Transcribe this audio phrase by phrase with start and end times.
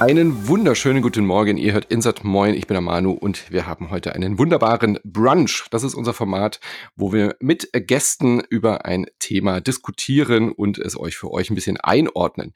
[0.00, 1.56] Einen wunderschönen guten Morgen.
[1.56, 2.54] Ihr hört Insert Moin.
[2.54, 5.66] Ich bin der Manu und wir haben heute einen wunderbaren Brunch.
[5.72, 6.60] Das ist unser Format,
[6.94, 11.78] wo wir mit Gästen über ein Thema diskutieren und es euch für euch ein bisschen
[11.78, 12.54] einordnen.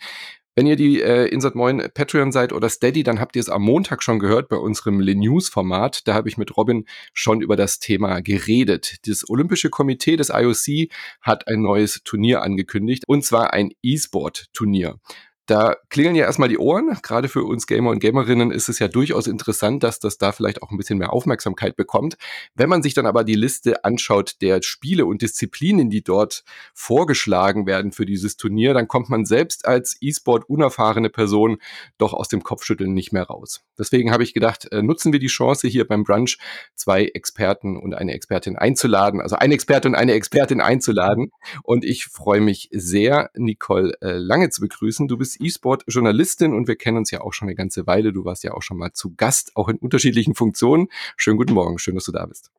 [0.54, 3.62] Wenn ihr die äh, Insert Moin Patreon seid oder Steady, dann habt ihr es am
[3.62, 6.06] Montag schon gehört bei unserem Le News Format.
[6.06, 8.98] Da habe ich mit Robin schon über das Thema geredet.
[9.08, 15.00] Das Olympische Komitee des IOC hat ein neues Turnier angekündigt und zwar ein E-Sport Turnier.
[15.46, 16.96] Da klingeln ja erstmal die Ohren.
[17.02, 20.62] Gerade für uns Gamer und Gamerinnen ist es ja durchaus interessant, dass das da vielleicht
[20.62, 22.16] auch ein bisschen mehr Aufmerksamkeit bekommt.
[22.54, 27.66] Wenn man sich dann aber die Liste anschaut der Spiele und Disziplinen, die dort vorgeschlagen
[27.66, 31.58] werden für dieses Turnier, dann kommt man selbst als E-Sport unerfahrene Person
[31.98, 33.62] doch aus dem Kopfschütteln nicht mehr raus.
[33.76, 36.38] Deswegen habe ich gedacht, äh, nutzen wir die Chance hier beim Brunch
[36.76, 41.32] zwei Experten und eine Expertin einzuladen, also eine Experte und eine Expertin einzuladen.
[41.64, 45.08] Und ich freue mich sehr, Nicole äh, Lange zu begrüßen.
[45.08, 48.12] Du bist bist E-Sport-Journalistin und wir kennen uns ja auch schon eine ganze Weile.
[48.12, 50.88] Du warst ja auch schon mal zu Gast, auch in unterschiedlichen Funktionen.
[51.16, 52.50] Schönen guten Morgen, schön, dass du da bist.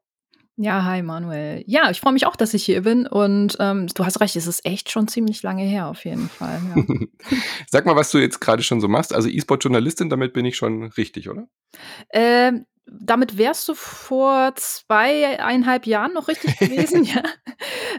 [0.55, 1.63] Ja, hi Manuel.
[1.65, 4.45] Ja, ich freue mich auch, dass ich hier bin und ähm, du hast recht, es
[4.45, 6.61] ist echt schon ziemlich lange her auf jeden Fall.
[6.75, 6.83] Ja.
[7.71, 9.13] Sag mal, was du jetzt gerade schon so machst.
[9.13, 11.47] Also E-Sport-Journalistin, damit bin ich schon richtig, oder?
[12.11, 17.23] Ähm, damit wärst du vor zweieinhalb Jahren noch richtig gewesen, ja.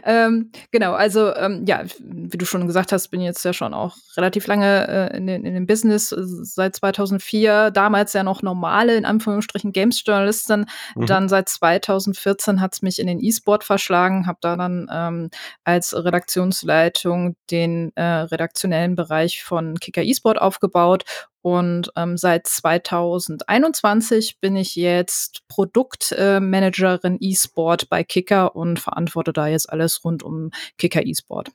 [0.03, 3.95] ähm, genau, also ähm, ja, wie du schon gesagt hast, bin jetzt ja schon auch
[4.15, 8.95] relativ lange äh, in, den, in dem Business, äh, seit 2004, damals ja noch normale,
[8.95, 10.65] in Anführungsstrichen, Games-Journalistin.
[10.95, 11.05] Mhm.
[11.07, 15.29] Dann seit 2014 hat es mich in den E-Sport verschlagen, habe da dann ähm,
[15.63, 21.05] als Redaktionsleitung den äh, redaktionellen Bereich von Kicker E-Sport aufgebaut
[21.45, 29.45] und ähm, seit 2021 bin ich jetzt Produktmanagerin äh, E-Sport bei Kicker und verantworte da
[29.45, 31.51] jetzt alles rund um Kicker E-Sport.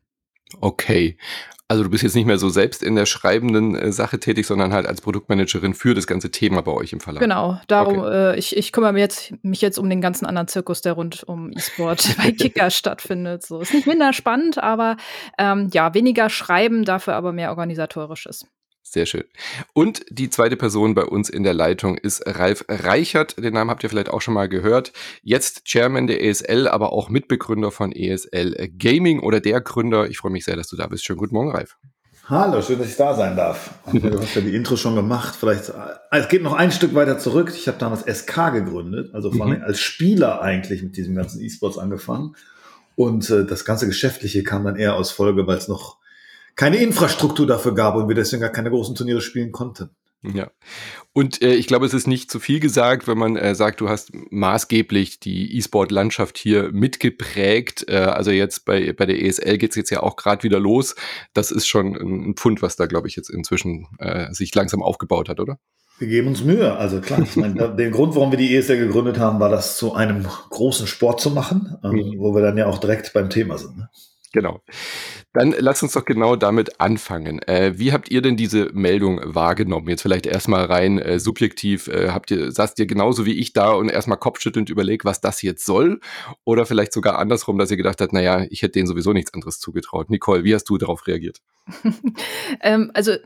[0.60, 1.16] Okay.
[1.66, 4.72] Also du bist jetzt nicht mehr so selbst in der schreibenden äh, Sache tätig, sondern
[4.72, 7.20] halt als Produktmanagerin für das ganze Thema bei euch im Verlag.
[7.20, 8.34] Genau, darum, okay.
[8.34, 11.24] äh, ich, ich kümmere mich jetzt, mich jetzt um den ganzen anderen Zirkus, der rund
[11.24, 13.44] um E-Sport bei Kicker stattfindet.
[13.44, 14.96] So ist nicht minder spannend, aber
[15.36, 18.46] ähm, ja, weniger schreiben, dafür aber mehr organisatorisches.
[18.92, 19.22] Sehr schön.
[19.72, 23.38] Und die zweite Person bei uns in der Leitung ist Ralf Reichert.
[23.38, 24.92] Den Namen habt ihr vielleicht auch schon mal gehört.
[25.22, 30.08] Jetzt Chairman der ESL, aber auch Mitbegründer von ESL Gaming oder der Gründer.
[30.10, 31.04] Ich freue mich sehr, dass du da bist.
[31.04, 31.76] Schönen guten Morgen, Ralf.
[32.24, 33.74] Hallo, schön, dass ich da sein darf.
[33.92, 35.36] Du hast ja die Intro schon gemacht.
[35.38, 35.72] Vielleicht, äh,
[36.10, 37.52] es geht noch ein Stück weiter zurück.
[37.54, 39.64] Ich habe damals SK gegründet, also vor allem mhm.
[39.64, 42.34] als Spieler eigentlich mit diesem ganzen E-Sports angefangen.
[42.96, 45.99] Und äh, das ganze Geschäftliche kam dann eher aus Folge, weil es noch
[46.60, 49.96] keine Infrastruktur dafür gab und wir deswegen gar keine großen Turniere spielen konnten.
[50.22, 50.50] Ja.
[51.14, 53.88] Und äh, ich glaube, es ist nicht zu viel gesagt, wenn man äh, sagt, du
[53.88, 57.86] hast maßgeblich die E-Sport-Landschaft hier mitgeprägt.
[57.88, 60.96] Äh, also jetzt bei, bei der ESL geht es jetzt ja auch gerade wieder los.
[61.32, 65.30] Das ist schon ein, Pfund, was da, glaube ich, jetzt inzwischen äh, sich langsam aufgebaut
[65.30, 65.58] hat, oder?
[65.98, 66.76] Wir geben uns Mühe.
[66.76, 69.94] Also klar, ich meine, der Grund, warum wir die ESL gegründet haben, war das zu
[69.94, 72.18] einem großen Sport zu machen, ähm, mhm.
[72.18, 73.78] wo wir dann ja auch direkt beim Thema sind.
[73.78, 73.88] Ne?
[74.32, 74.62] Genau.
[75.32, 77.42] Dann lass uns doch genau damit anfangen.
[77.42, 79.88] Äh, wie habt ihr denn diese Meldung wahrgenommen?
[79.88, 81.88] Jetzt vielleicht erstmal rein äh, subjektiv.
[81.88, 85.42] Äh, habt ihr, saßt ihr genauso wie ich da und erstmal kopfschüttelnd überlegt, was das
[85.42, 86.00] jetzt soll?
[86.44, 89.58] Oder vielleicht sogar andersrum, dass ihr gedacht habt, naja, ich hätte denen sowieso nichts anderes
[89.58, 90.10] zugetraut.
[90.10, 91.38] Nicole, wie hast du darauf reagiert?
[92.60, 93.16] ähm, also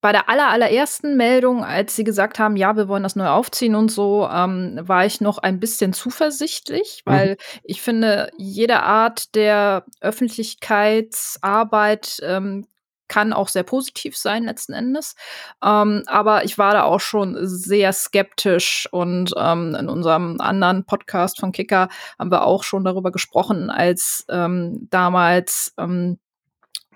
[0.00, 3.74] bei der aller, allerersten Meldung, als sie gesagt haben, ja, wir wollen das neu aufziehen
[3.74, 7.10] und so, ähm, war ich noch ein bisschen zuversichtlich, mhm.
[7.10, 7.36] weil mhm.
[7.64, 12.66] ich finde, jede Art der Öffentlichkeitsarbeit ähm,
[13.08, 15.16] kann auch sehr positiv sein letzten Endes.
[15.62, 21.40] Ähm, aber ich war da auch schon sehr skeptisch und ähm, in unserem anderen Podcast
[21.40, 21.88] von Kicker
[22.18, 26.18] haben wir auch schon darüber gesprochen, als ähm, damals ähm,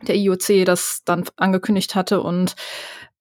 [0.08, 2.54] der IOC das dann angekündigt hatte und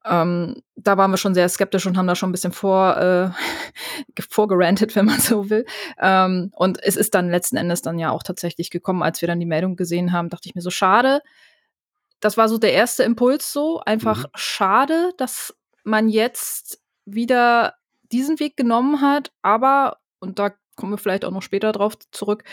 [0.06, 4.22] ähm, da waren wir schon sehr skeptisch und haben da schon ein bisschen vor, äh,
[4.30, 5.66] vorgerantet, wenn man so will.
[6.00, 9.40] Ähm, und es ist dann letzten Endes dann ja auch tatsächlich gekommen, als wir dann
[9.40, 11.22] die Meldung gesehen haben, dachte ich mir so, schade.
[12.20, 14.32] Das war so der erste Impuls so, einfach mhm.
[14.36, 17.76] schade, dass man jetzt wieder
[18.12, 22.44] diesen Weg genommen hat, aber, und da kommen wir vielleicht auch noch später drauf zurück,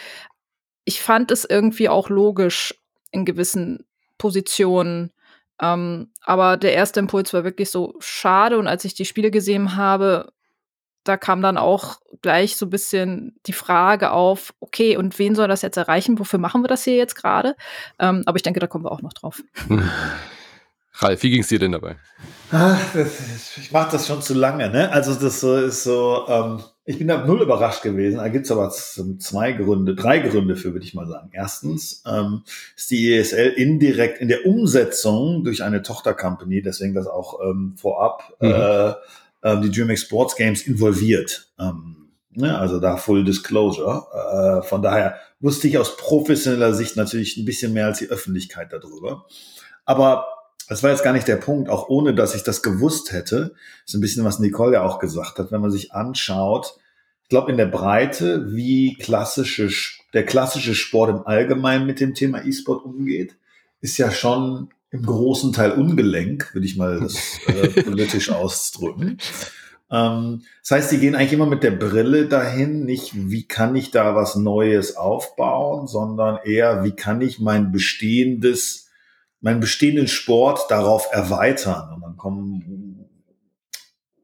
[0.84, 2.74] ich fand es irgendwie auch logisch
[3.12, 3.86] in gewissen
[4.20, 5.10] Position.
[5.60, 8.58] Ähm, aber der erste Impuls war wirklich so schade.
[8.58, 10.32] Und als ich die Spiele gesehen habe,
[11.02, 15.48] da kam dann auch gleich so ein bisschen die Frage auf, okay, und wen soll
[15.48, 16.18] das jetzt erreichen?
[16.18, 17.56] Wofür machen wir das hier jetzt gerade?
[17.98, 19.42] Ähm, aber ich denke, da kommen wir auch noch drauf.
[21.02, 21.96] Ralf, wie ging es dir denn dabei?
[22.52, 22.76] Ah,
[23.56, 24.90] ich mache das schon zu lange, ne?
[24.92, 28.16] Also das ist so, ähm, ich bin da null überrascht gewesen.
[28.16, 31.30] Da gibt's aber zwei Gründe, drei Gründe für, würde ich mal sagen.
[31.32, 32.42] Erstens ähm,
[32.76, 38.34] ist die ESL indirekt in der Umsetzung durch eine Tochtercompany, deswegen das auch ähm, vorab,
[38.40, 38.50] mhm.
[38.50, 38.88] äh,
[39.42, 41.52] äh, die DreamHack Sports Games involviert.
[41.58, 42.58] Ähm, ne?
[42.58, 44.60] Also da Full Disclosure.
[44.60, 48.72] Äh, von daher wusste ich aus professioneller Sicht natürlich ein bisschen mehr als die Öffentlichkeit
[48.72, 49.26] darüber.
[49.84, 50.26] Aber
[50.70, 53.54] das war jetzt gar nicht der Punkt, auch ohne dass ich das gewusst hätte.
[53.82, 56.76] Das ist ein bisschen, was Nicole ja auch gesagt hat, wenn man sich anschaut,
[57.24, 59.68] ich glaube in der Breite, wie klassische,
[60.14, 63.34] der klassische Sport im Allgemeinen mit dem Thema E-Sport umgeht,
[63.80, 69.18] ist ja schon im großen Teil ungelenk, würde ich mal das äh, politisch ausdrücken.
[69.90, 73.90] Ähm, das heißt, die gehen eigentlich immer mit der Brille dahin, nicht wie kann ich
[73.90, 78.89] da was Neues aufbauen, sondern eher wie kann ich mein bestehendes
[79.40, 81.94] meinen bestehenden Sport darauf erweitern.
[81.94, 83.08] Und dann kommen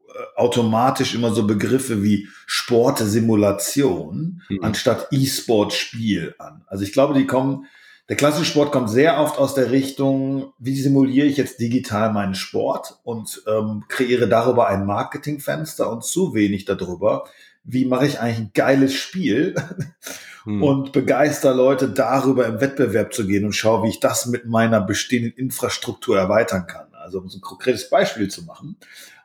[0.07, 4.63] äh, automatisch immer so Begriffe wie Sportsimulation mhm.
[4.63, 6.63] anstatt E-Sport-Spiel an.
[6.67, 7.65] Also ich glaube, die kommen,
[8.09, 12.35] der klassische Sport kommt sehr oft aus der Richtung, wie simuliere ich jetzt digital meinen
[12.35, 17.25] Sport und ähm, kreiere darüber ein Marketingfenster und zu wenig darüber,
[17.63, 19.55] wie mache ich eigentlich ein geiles Spiel
[20.47, 20.63] hm.
[20.63, 24.79] und begeister Leute darüber im Wettbewerb zu gehen und schaue, wie ich das mit meiner
[24.79, 26.87] bestehenden Infrastruktur erweitern kann.
[26.93, 28.77] Also um so ein konkretes Beispiel zu machen.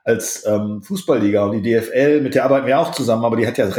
[0.03, 3.57] Als ähm, Fußballliga und die DFL, mit der arbeiten wir auch zusammen, aber die hat
[3.57, 3.71] ja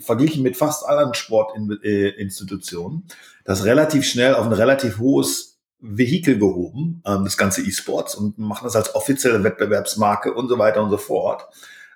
[0.00, 3.04] verglichen mit fast allen Sportinstitutionen,
[3.44, 8.64] das relativ schnell auf ein relativ hohes Vehikel gehoben, ähm, das ganze E-Sports, und machen
[8.64, 11.46] das als offizielle Wettbewerbsmarke und so weiter und so fort.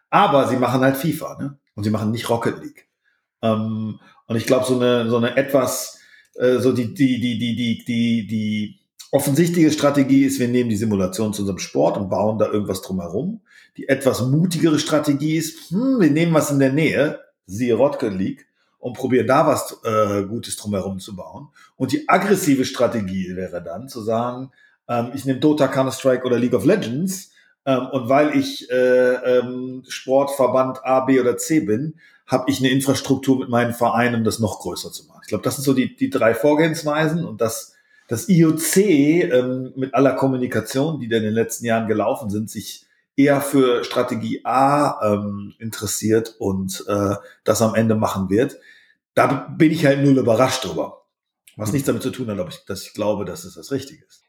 [0.08, 1.58] Aber sie machen halt FIFA, ne?
[1.74, 2.88] Und sie machen nicht Rocket League.
[3.42, 3.98] Ähm,
[4.28, 5.98] und ich glaube, so eine, so eine etwas,
[6.34, 8.80] äh, so die, die, die, die, die, die, die
[9.10, 13.40] offensichtliche Strategie ist, wir nehmen die Simulation zu unserem Sport und bauen da irgendwas drumherum.
[13.78, 18.46] Die etwas mutigere Strategie ist, hm, wir nehmen was in der Nähe, siehe Rocket League,
[18.78, 21.48] und probieren da was äh, Gutes drumherum zu bauen.
[21.76, 24.52] Und die aggressive Strategie wäre dann zu sagen,
[24.88, 27.32] ähm, ich nehme Dota, Counter-Strike oder League of Legends
[27.66, 31.98] ähm, und weil ich äh, ähm, Sportverband A, B oder C bin,
[32.28, 35.20] habe ich eine Infrastruktur mit meinen Vereinen, um das noch größer zu machen.
[35.22, 37.74] Ich glaube, das sind so die, die drei Vorgehensweisen und das,
[38.06, 42.86] das IOC ähm, mit aller Kommunikation, die da in den letzten Jahren gelaufen sind, sich
[43.16, 48.58] eher für Strategie A ähm, interessiert und äh, das am Ende machen wird.
[49.14, 51.06] Da bin ich halt null überrascht drüber.
[51.56, 54.27] Was nichts damit zu tun hat, ich, dass ich glaube, dass es das Richtige ist.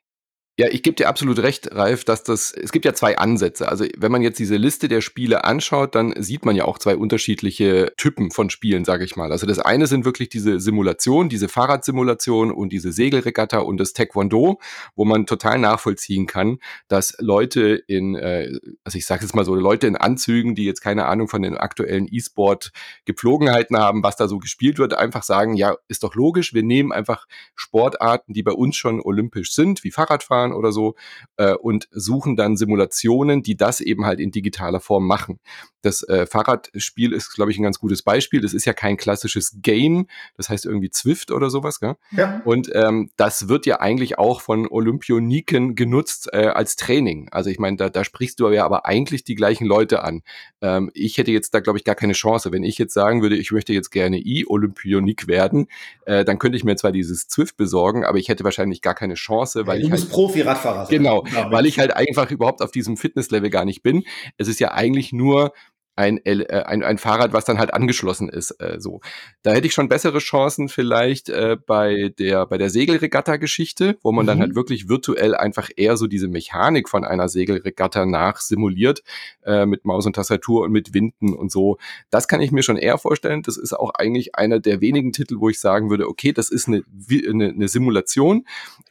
[0.59, 3.69] Ja, ich gebe dir absolut recht, Ralf, dass das, es gibt ja zwei Ansätze.
[3.69, 6.97] Also wenn man jetzt diese Liste der Spiele anschaut, dann sieht man ja auch zwei
[6.97, 9.31] unterschiedliche Typen von Spielen, sage ich mal.
[9.31, 14.59] Also das eine sind wirklich diese Simulation, diese Fahrradsimulation und diese Segelregatta und das Taekwondo,
[14.97, 16.57] wo man total nachvollziehen kann,
[16.89, 18.51] dass Leute in, äh,
[18.83, 21.55] also ich sage jetzt mal so, Leute in Anzügen, die jetzt keine Ahnung von den
[21.55, 26.63] aktuellen E-Sport-Gepflogenheiten haben, was da so gespielt wird, einfach sagen, ja, ist doch logisch, wir
[26.63, 30.95] nehmen einfach Sportarten, die bei uns schon olympisch sind, wie Fahrradfahren, Jahren oder so
[31.37, 35.39] äh, und suchen dann Simulationen, die das eben halt in digitaler Form machen.
[35.81, 38.41] Das äh, Fahrradspiel ist, glaube ich, ein ganz gutes Beispiel.
[38.41, 41.95] Das ist ja kein klassisches Game, das heißt irgendwie Zwift oder sowas, gell?
[42.11, 42.41] Ja.
[42.43, 47.29] Und ähm, das wird ja eigentlich auch von Olympioniken genutzt äh, als Training.
[47.31, 50.21] Also ich meine, da, da sprichst du ja aber eigentlich die gleichen Leute an.
[50.61, 52.51] Ähm, ich hätte jetzt da, glaube ich, gar keine Chance.
[52.51, 55.67] Wenn ich jetzt sagen würde, ich möchte jetzt gerne I-Olympionik werden,
[56.05, 59.13] äh, dann könnte ich mir zwar dieses Zwift besorgen, aber ich hätte wahrscheinlich gar keine
[59.13, 59.89] Chance, weil ja, ich.
[59.89, 60.97] Du bist halt, Profi-Radfahrer sein.
[60.97, 64.03] Genau, weil ich halt einfach überhaupt auf diesem Fitnesslevel gar nicht bin.
[64.37, 65.53] Es ist ja eigentlich nur
[65.99, 68.51] ein, äh, ein, ein Fahrrad, was dann halt angeschlossen ist.
[68.59, 69.01] Äh, so,
[69.43, 74.25] da hätte ich schon bessere Chancen vielleicht äh, bei der bei der Segelregatta-Geschichte, wo man
[74.25, 74.27] mhm.
[74.27, 79.03] dann halt wirklich virtuell einfach eher so diese Mechanik von einer Segelregatta nachsimuliert
[79.45, 81.77] äh, mit Maus und Tastatur und mit Winden und so.
[82.09, 83.43] Das kann ich mir schon eher vorstellen.
[83.43, 86.69] Das ist auch eigentlich einer der wenigen Titel, wo ich sagen würde, okay, das ist
[86.69, 86.83] eine,
[87.27, 88.45] eine, eine Simulation,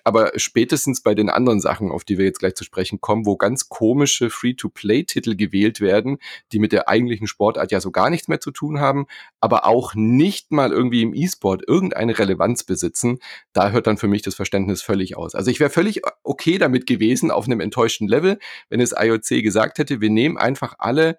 [0.04, 3.36] aber spätestens bei den anderen Sachen, auf die wir jetzt gleich zu sprechen kommen, wo
[3.36, 6.18] ganz komische Free-to-Play-Titel gewählt werden,
[6.52, 9.06] die mit der eigentlichen Sportart ja so gar nichts mehr zu tun haben,
[9.40, 13.18] aber auch nicht mal irgendwie im E-Sport irgendeine Relevanz besitzen,
[13.52, 15.34] da hört dann für mich das Verständnis völlig aus.
[15.34, 18.38] Also ich wäre völlig okay damit gewesen auf einem enttäuschten Level,
[18.68, 21.18] wenn es IOC gesagt hätte, wir nehmen einfach alle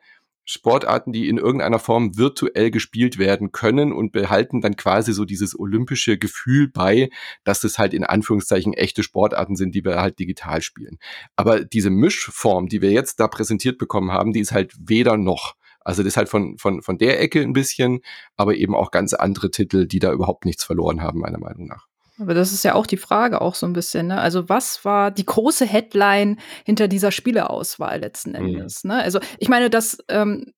[0.51, 5.57] Sportarten, die in irgendeiner Form virtuell gespielt werden können und behalten dann quasi so dieses
[5.57, 7.11] olympische Gefühl bei,
[7.43, 10.97] dass das halt in Anführungszeichen echte Sportarten sind, die wir halt digital spielen.
[11.35, 15.53] Aber diese Mischform, die wir jetzt da präsentiert bekommen haben, die ist halt weder noch.
[15.81, 18.01] Also das ist halt von, von, von der Ecke ein bisschen,
[18.35, 21.87] aber eben auch ganz andere Titel, die da überhaupt nichts verloren haben, meiner Meinung nach.
[22.19, 24.19] Aber das ist ja auch die Frage auch so ein bisschen, ne?
[24.19, 28.35] Also, was war die große Headline hinter dieser Spieleauswahl letzten mhm.
[28.35, 28.89] Endes, mhm.
[28.89, 29.01] ne?
[29.01, 30.51] Also, ich meine, dass ähm,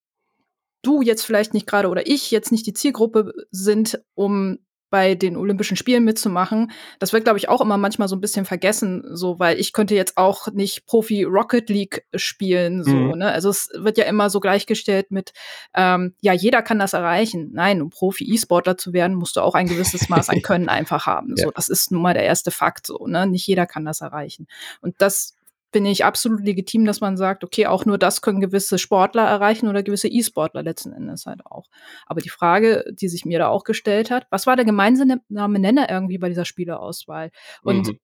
[0.81, 4.57] du jetzt vielleicht nicht gerade oder ich jetzt nicht die Zielgruppe sind, um
[4.91, 6.71] bei den Olympischen Spielen mitzumachen.
[7.00, 9.95] Das wird, glaube ich, auch immer manchmal so ein bisschen vergessen, so, weil ich könnte
[9.95, 13.17] jetzt auch nicht Profi Rocket League spielen, so, mhm.
[13.17, 13.31] ne?
[13.31, 15.33] Also es wird ja immer so gleichgestellt mit,
[15.74, 17.50] ähm, ja, jeder kann das erreichen.
[17.53, 21.07] Nein, um Profi E-Sportler zu werden, musst du auch ein gewisses Maß an Können einfach
[21.07, 21.36] haben.
[21.38, 21.51] So, ja.
[21.55, 23.25] das ist nun mal der erste Fakt, so, ne?
[23.25, 24.48] Nicht jeder kann das erreichen.
[24.81, 25.36] Und das
[25.71, 29.67] finde ich absolut legitim, dass man sagt, okay, auch nur das können gewisse Sportler erreichen
[29.67, 31.67] oder gewisse E-Sportler letzten Endes halt auch.
[32.05, 35.89] Aber die Frage, die sich mir da auch gestellt hat, was war der gemeinsame Nenner
[35.89, 37.31] irgendwie bei dieser Spieleauswahl?
[37.63, 37.99] Und mhm.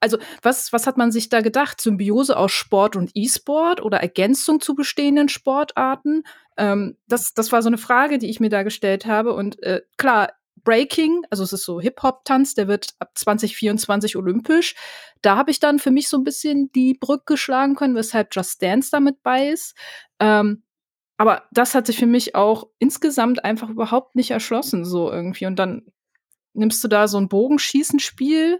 [0.00, 1.80] Also, was, was hat man sich da gedacht?
[1.80, 6.24] Symbiose aus Sport und E-Sport oder Ergänzung zu bestehenden Sportarten?
[6.56, 9.32] Ähm, das, das war so eine Frage, die ich mir da gestellt habe.
[9.32, 10.32] Und äh, klar,
[10.64, 14.74] Breaking, also es ist so Hip-Hop-Tanz, der wird ab 2024 olympisch.
[15.22, 18.62] Da habe ich dann für mich so ein bisschen die Brücke schlagen können, weshalb Just
[18.62, 19.76] Dance damit bei ist.
[20.18, 20.64] Ähm,
[21.16, 25.46] aber das hat sich für mich auch insgesamt einfach überhaupt nicht erschlossen, so irgendwie.
[25.46, 25.82] Und dann
[26.54, 28.58] nimmst du da so ein Bogenschießenspiel,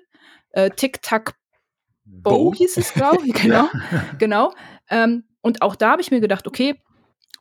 [0.51, 3.69] äh, Tic-Tac-Bow hieß es, glaube ich, genau.
[4.19, 4.53] genau.
[4.89, 6.81] Ähm, und auch da habe ich mir gedacht, okay,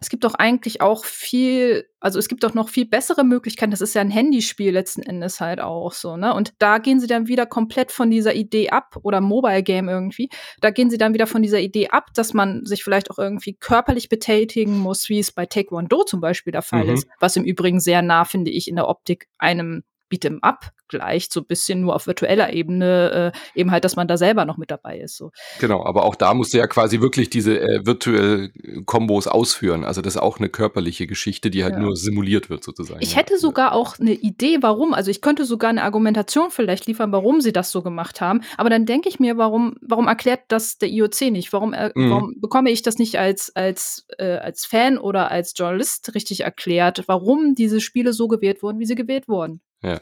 [0.04, 3.72] es gibt doch eigentlich auch viel, also es gibt doch noch viel bessere Möglichkeiten.
[3.72, 6.34] Das ist ja ein Handyspiel letzten Endes halt auch so, ne?
[6.34, 10.30] Und da gehen sie dann wieder komplett von dieser Idee ab oder Mobile Game irgendwie.
[10.60, 13.54] Da gehen sie dann wieder von dieser Idee ab, dass man sich vielleicht auch irgendwie
[13.54, 16.94] körperlich betätigen muss, wie es bei Taekwondo zum Beispiel der Fall mhm.
[16.96, 17.08] ist.
[17.22, 19.84] Was im Übrigen sehr nah, finde ich, in der Optik einem
[20.14, 24.08] Beat'em Up gleicht, so ein bisschen nur auf virtueller Ebene, äh, eben halt, dass man
[24.08, 25.18] da selber noch mit dabei ist.
[25.18, 25.32] So.
[25.60, 28.52] Genau, aber auch da musst du ja quasi wirklich diese äh, virtuell
[28.86, 29.84] Kombos ausführen.
[29.84, 31.80] Also das ist auch eine körperliche Geschichte, die halt ja.
[31.80, 33.02] nur simuliert wird sozusagen.
[33.02, 34.94] Ich hätte sogar auch eine Idee, warum.
[34.94, 38.42] Also ich könnte sogar eine Argumentation vielleicht liefern, warum sie das so gemacht haben.
[38.58, 41.52] Aber dann denke ich mir, warum, warum erklärt das der IOC nicht?
[41.54, 42.12] Warum, äh, mhm.
[42.12, 47.04] warum bekomme ich das nicht als, als, äh, als Fan oder als Journalist richtig erklärt,
[47.08, 49.62] warum diese Spiele so gewählt wurden, wie sie gewählt wurden?
[49.84, 50.00] Ja.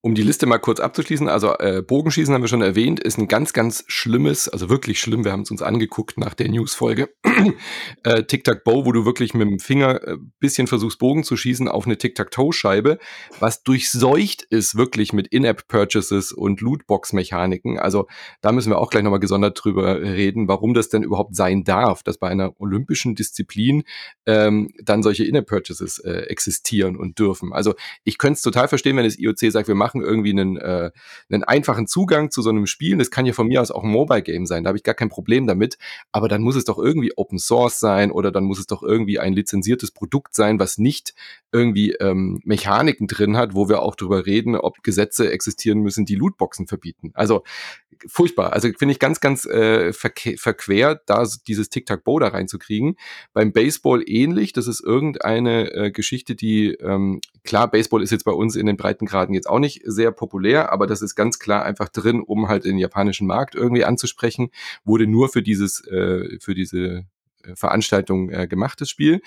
[0.00, 3.26] Um die Liste mal kurz abzuschließen, also äh, Bogenschießen haben wir schon erwähnt, ist ein
[3.26, 7.08] ganz, ganz schlimmes, also wirklich schlimm, wir haben es uns angeguckt nach der News-Folge.
[8.04, 11.86] äh, Tic-Tac-Bow, wo du wirklich mit dem Finger äh, bisschen versuchst, Bogen zu schießen auf
[11.86, 12.98] eine Tic-Tac-Toe-Scheibe,
[13.40, 17.80] was durchseucht ist wirklich mit In-App-Purchases und Lootbox-Mechaniken.
[17.80, 18.06] Also
[18.40, 22.04] da müssen wir auch gleich nochmal gesondert drüber reden, warum das denn überhaupt sein darf,
[22.04, 23.82] dass bei einer olympischen Disziplin
[24.26, 27.52] ähm, dann solche In-App-Purchases äh, existieren und dürfen.
[27.52, 27.74] Also
[28.04, 30.90] ich könnte es total verstehen, wenn das IOC sagt, wir machen machen irgendwie einen, äh,
[31.30, 32.98] einen einfachen Zugang zu so einem Spiel.
[32.98, 34.94] Das kann ja von mir aus auch ein Mobile Game sein, da habe ich gar
[34.94, 35.78] kein Problem damit.
[36.12, 39.18] Aber dann muss es doch irgendwie Open Source sein oder dann muss es doch irgendwie
[39.18, 41.14] ein lizenziertes Produkt sein, was nicht
[41.52, 46.16] irgendwie ähm, Mechaniken drin hat, wo wir auch drüber reden, ob Gesetze existieren müssen, die
[46.16, 47.10] Lootboxen verbieten.
[47.14, 47.42] Also
[48.06, 48.52] furchtbar.
[48.52, 52.96] Also finde ich ganz, ganz äh, verquer, da dieses Tic-Tac-Bow da reinzukriegen.
[53.32, 54.52] Beim Baseball ähnlich.
[54.52, 58.76] Das ist irgendeine äh, Geschichte, die, ähm, klar, Baseball ist jetzt bei uns in den
[58.76, 62.64] Breitengraden jetzt auch nicht sehr populär, aber das ist ganz klar einfach drin, um halt
[62.64, 64.50] den japanischen Markt irgendwie anzusprechen.
[64.84, 67.06] Wurde nur für dieses, äh, für diese
[67.44, 69.20] äh, Veranstaltung äh, gemachtes Spiel.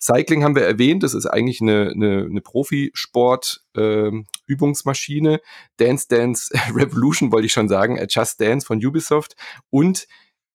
[0.00, 5.32] Cycling haben wir erwähnt, das ist eigentlich eine, eine, eine Profisport-Übungsmaschine.
[5.32, 5.40] Ähm,
[5.76, 9.34] Dance Dance Revolution wollte ich schon sagen, äh, Just Dance von Ubisoft
[9.70, 10.06] und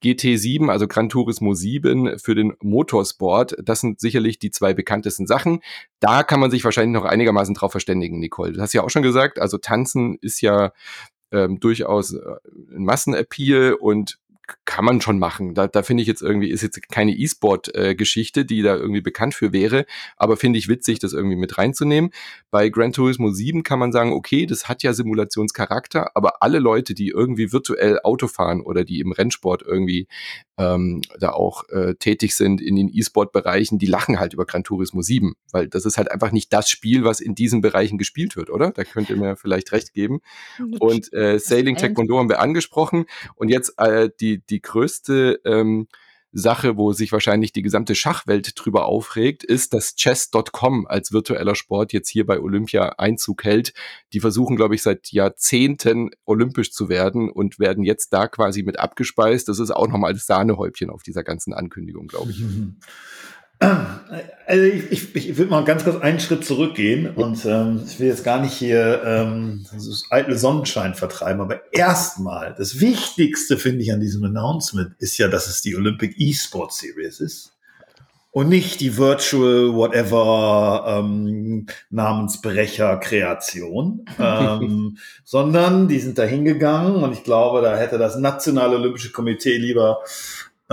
[0.03, 3.55] GT7, also Gran Turismo 7 für den Motorsport.
[3.63, 5.61] Das sind sicherlich die zwei bekanntesten Sachen.
[5.99, 8.51] Da kann man sich wahrscheinlich noch einigermaßen drauf verständigen, Nicole.
[8.51, 10.73] Du hast ja auch schon gesagt, also Tanzen ist ja
[11.31, 12.19] ähm, durchaus äh,
[12.75, 14.19] ein Massenappeal und
[14.65, 15.53] kann man schon machen.
[15.53, 19.33] Da, da finde ich jetzt irgendwie, ist jetzt keine E-Sport-Geschichte, äh, die da irgendwie bekannt
[19.33, 19.85] für wäre,
[20.17, 22.11] aber finde ich witzig, das irgendwie mit reinzunehmen.
[22.51, 26.93] Bei Gran Turismo 7 kann man sagen, okay, das hat ja Simulationscharakter, aber alle Leute,
[26.93, 30.07] die irgendwie virtuell Auto fahren oder die im Rennsport irgendwie
[30.57, 35.01] ähm, da auch äh, tätig sind in den E-Sport-Bereichen, die lachen halt über Gran Turismo
[35.01, 38.49] 7, weil das ist halt einfach nicht das Spiel, was in diesen Bereichen gespielt wird,
[38.49, 38.71] oder?
[38.71, 40.21] Da könnt ihr mir vielleicht recht geben.
[40.79, 43.05] Und äh, Sailing Taekwondo haben wir angesprochen
[43.35, 45.87] und jetzt äh, die, die größte ähm,
[46.33, 51.93] Sache, wo sich wahrscheinlich die gesamte Schachwelt drüber aufregt, ist, dass Chess.com als virtueller Sport
[51.93, 53.73] jetzt hier bei Olympia Einzug hält.
[54.11, 58.79] Die versuchen, glaube ich, seit Jahrzehnten olympisch zu werden und werden jetzt da quasi mit
[58.79, 59.47] abgespeist.
[59.47, 62.43] Das ist auch nochmal das Sahnehäubchen auf dieser ganzen Ankündigung, glaube ich.
[64.45, 68.07] Also ich, ich, ich will mal ganz kurz einen Schritt zurückgehen und ähm, ich will
[68.07, 73.93] jetzt gar nicht hier ähm, das eitle Sonnenschein vertreiben, aber erstmal, das Wichtigste finde ich
[73.93, 77.53] an diesem Announcement ist ja, dass es die Olympic E-Sport Series ist.
[78.31, 87.23] und nicht die Virtual Whatever ähm, Namensbrecher-Kreation, ähm, sondern die sind da hingegangen und ich
[87.23, 89.99] glaube, da hätte das Nationale Olympische Komitee lieber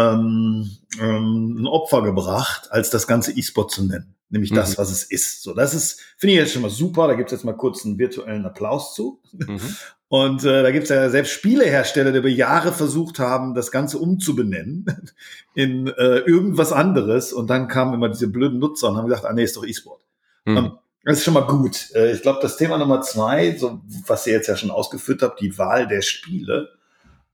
[0.00, 4.14] ähm, ähm, ein Opfer gebracht, als das ganze E-Sport zu nennen.
[4.28, 4.56] Nämlich mhm.
[4.56, 5.42] das, was es ist.
[5.42, 7.08] So, das ist, finde ich jetzt schon mal super.
[7.08, 9.20] Da gibt es jetzt mal kurz einen virtuellen Applaus zu.
[9.32, 9.60] Mhm.
[10.08, 13.98] Und äh, da gibt es ja selbst Spielehersteller, die über Jahre versucht haben, das Ganze
[13.98, 14.84] umzubenennen
[15.54, 17.32] in äh, irgendwas anderes.
[17.32, 20.02] Und dann kamen immer diese blöden Nutzer und haben gesagt, ah nee, ist doch E-Sport.
[20.46, 20.56] Mhm.
[20.56, 21.90] Um, das ist schon mal gut.
[21.94, 25.40] Äh, ich glaube, das Thema Nummer zwei, so was ihr jetzt ja schon ausgeführt habt,
[25.40, 26.70] die Wahl der Spiele.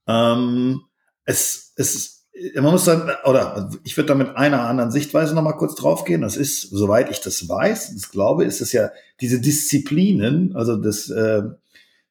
[0.06, 0.82] Ähm,
[1.24, 2.15] es, es,
[2.54, 6.20] man muss dann, oder ich würde da mit einer anderen Sichtweise noch mal kurz draufgehen.
[6.20, 8.90] Das ist, soweit ich das weiß, das glaube, ist es ja
[9.20, 11.42] diese Disziplinen, also das äh,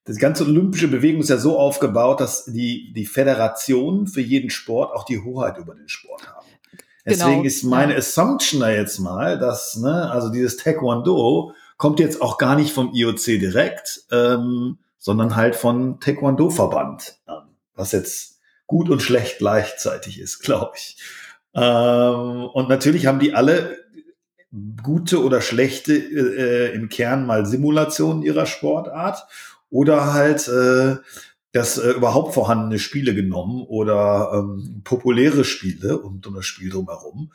[0.05, 4.93] das ganze olympische Bewegung ist ja so aufgebaut, dass die, die Föderationen für jeden Sport
[4.93, 6.45] auch die Hoheit über den Sport haben.
[7.05, 7.95] Deswegen genau, ist meine.
[7.95, 12.93] Assumption da jetzt mal, dass, ne, also dieses Taekwondo kommt jetzt auch gar nicht vom
[12.93, 17.19] IOC direkt, ähm, sondern halt von Taekwondo-Verband,
[17.75, 18.34] was jetzt
[18.67, 20.97] gut und schlecht gleichzeitig ist, glaube ich.
[21.53, 23.77] Ähm, und natürlich haben die alle
[24.83, 29.25] gute oder schlechte äh, im Kern mal Simulationen ihrer Sportart
[29.69, 30.97] oder halt äh,
[31.51, 37.31] das äh, überhaupt vorhandene Spiele genommen oder ähm, populäre Spiele und um das Spiel drumherum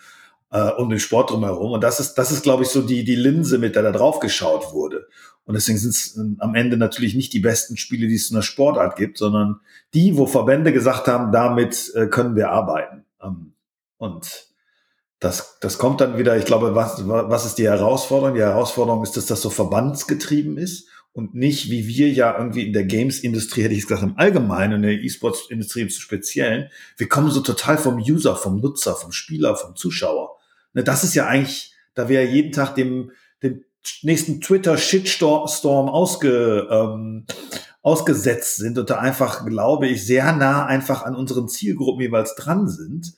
[0.51, 1.73] äh, und den Sport drumherum.
[1.73, 4.21] Und das ist, das ist, glaube ich, so die, die Linse, mit der da drauf
[4.21, 5.07] geschaut wurde.
[5.45, 8.37] Und deswegen sind es äh, am Ende natürlich nicht die besten Spiele, die es in
[8.37, 9.61] der Sportart gibt, sondern
[9.95, 13.05] die, wo Verbände gesagt haben, damit äh, können wir arbeiten.
[13.23, 13.55] Ähm,
[13.97, 14.49] und
[15.19, 18.35] das, das kommt dann wieder, ich glaube, was, was ist die Herausforderung?
[18.35, 22.73] Die Herausforderung ist, dass das so verbandsgetrieben ist und nicht, wie wir ja irgendwie in
[22.73, 27.41] der Games-Industrie, hätte ich gesagt, im Allgemeinen, in der E-Sports-Industrie im Speziellen, wir kommen so
[27.41, 30.39] total vom User, vom Nutzer, vom Spieler, vom Zuschauer.
[30.73, 33.13] Ne, das ist ja eigentlich, da wir ja jeden Tag dem,
[33.43, 33.65] dem
[34.03, 37.27] nächsten Twitter-Shitstorm ausge, ähm,
[37.83, 42.69] ausgesetzt sind und da einfach, glaube ich, sehr nah einfach an unseren Zielgruppen jeweils dran
[42.69, 43.15] sind,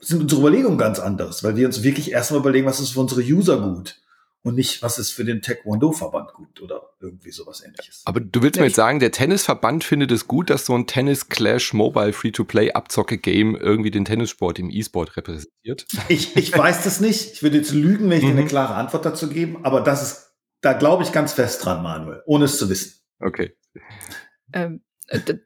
[0.00, 3.20] sind unsere Überlegungen ganz anders, weil wir uns wirklich erstmal überlegen, was ist für unsere
[3.20, 4.00] User gut
[4.42, 8.02] und nicht, was ist für den Taekwondo-Verband gut oder irgendwie sowas ähnliches.
[8.06, 11.74] Aber du willst mir jetzt sagen, der Tennisverband findet es gut, dass so ein Tennis-Clash
[11.74, 15.86] Mobile Free-to-Play Abzocke-Game irgendwie den Tennissport im E-Sport repräsentiert?
[16.08, 17.32] Ich, ich weiß das nicht.
[17.34, 18.48] Ich würde jetzt lügen, wenn ich dir eine mhm.
[18.48, 22.46] klare Antwort dazu geben, aber das ist, da glaube ich ganz fest dran, Manuel, ohne
[22.46, 23.00] es zu wissen.
[23.18, 23.54] Okay.
[24.52, 24.82] Ähm,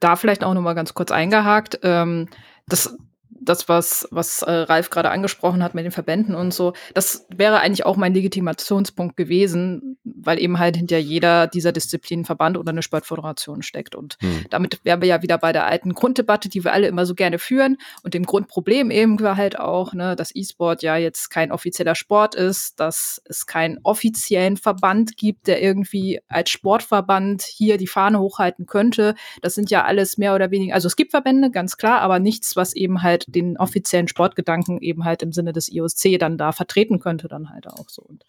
[0.00, 1.80] da vielleicht auch nochmal ganz kurz eingehakt.
[1.82, 2.28] Ähm,
[2.66, 2.96] das
[3.44, 7.60] das, was, was äh, Ralf gerade angesprochen hat mit den Verbänden und so, das wäre
[7.60, 12.82] eigentlich auch mein Legitimationspunkt gewesen, weil eben halt hinter jeder dieser Disziplinen Verband oder eine
[12.82, 13.94] Sportföderation steckt.
[13.94, 14.46] Und hm.
[14.50, 17.38] damit wären wir ja wieder bei der alten Grunddebatte, die wir alle immer so gerne
[17.38, 17.76] führen.
[18.02, 22.34] Und dem Grundproblem eben war halt auch, ne, dass E-Sport ja jetzt kein offizieller Sport
[22.34, 28.66] ist, dass es keinen offiziellen Verband gibt, der irgendwie als Sportverband hier die Fahne hochhalten
[28.66, 29.14] könnte.
[29.42, 32.56] Das sind ja alles mehr oder weniger, also es gibt Verbände, ganz klar, aber nichts,
[32.56, 37.00] was eben halt den offiziellen Sportgedanken eben halt im Sinne des IOC dann da vertreten
[37.00, 38.02] könnte, dann halt auch so.
[38.02, 38.24] Und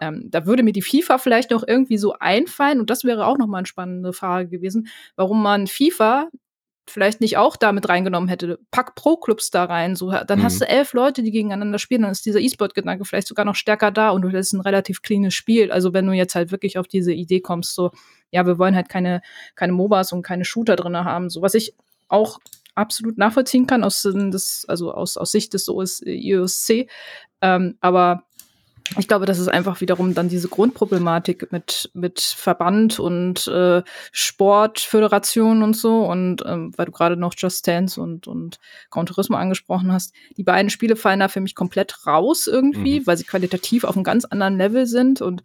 [0.00, 3.38] ähm, da würde mir die FIFA vielleicht noch irgendwie so einfallen, und das wäre auch
[3.38, 6.28] nochmal eine spannende Frage gewesen, warum man FIFA
[6.90, 10.42] vielleicht nicht auch damit reingenommen hätte, pack Pro-Clubs da rein, so, dann mhm.
[10.42, 13.90] hast du elf Leute, die gegeneinander spielen, dann ist dieser E-Sport-Gedanke vielleicht sogar noch stärker
[13.90, 15.70] da und du hättest ein relativ cleanes Spiel.
[15.70, 17.92] Also wenn du jetzt halt wirklich auf diese Idee kommst, so,
[18.30, 19.22] ja, wir wollen halt keine,
[19.54, 21.74] keine MOBAs und keine Shooter drin haben, so was ich
[22.08, 22.40] auch
[22.74, 26.88] absolut nachvollziehen kann, aus, des, also aus, aus Sicht des IOSC.
[27.42, 28.24] Ähm, aber
[28.98, 35.62] ich glaube, das ist einfach wiederum dann diese Grundproblematik mit, mit Verband und äh, Sportföderation
[35.62, 36.04] und so.
[36.06, 38.58] Und ähm, weil du gerade noch Just Dance und, und
[38.90, 43.06] Gran Turismo angesprochen hast, die beiden Spiele fallen da für mich komplett raus irgendwie, mhm.
[43.06, 45.20] weil sie qualitativ auf einem ganz anderen Level sind.
[45.20, 45.42] Und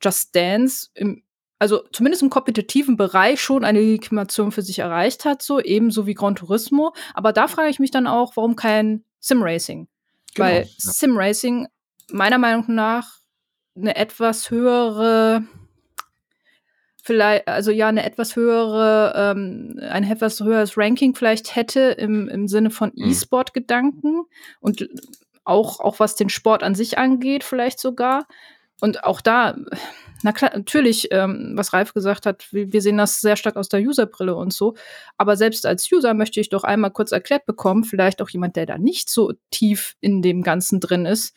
[0.00, 1.23] Just Dance im
[1.58, 6.14] also zumindest im kompetitiven Bereich schon eine Legitimation für sich erreicht hat, so ebenso wie
[6.14, 6.94] Gran Turismo.
[7.14, 9.88] Aber da frage ich mich dann auch, warum kein Sim-Racing?
[10.34, 10.68] Genau, Weil ja.
[10.78, 11.68] Sim-Racing
[12.10, 13.18] meiner Meinung nach
[13.76, 15.44] eine etwas höhere
[17.04, 22.48] vielleicht, also ja, eine etwas höhere, ähm, ein etwas höheres Ranking vielleicht hätte im, im
[22.48, 23.10] Sinne von mhm.
[23.10, 24.24] E-Sport-Gedanken
[24.60, 24.88] und
[25.44, 28.26] auch, auch was den Sport an sich angeht, vielleicht sogar.
[28.80, 29.56] Und auch da,
[30.22, 33.80] na klar, natürlich, ähm, was Ralf gesagt hat, wir, sehen das sehr stark aus der
[33.80, 34.74] Userbrille und so.
[35.18, 38.66] Aber selbst als User möchte ich doch einmal kurz erklärt bekommen, vielleicht auch jemand, der
[38.66, 41.34] da nicht so tief in dem Ganzen drin ist.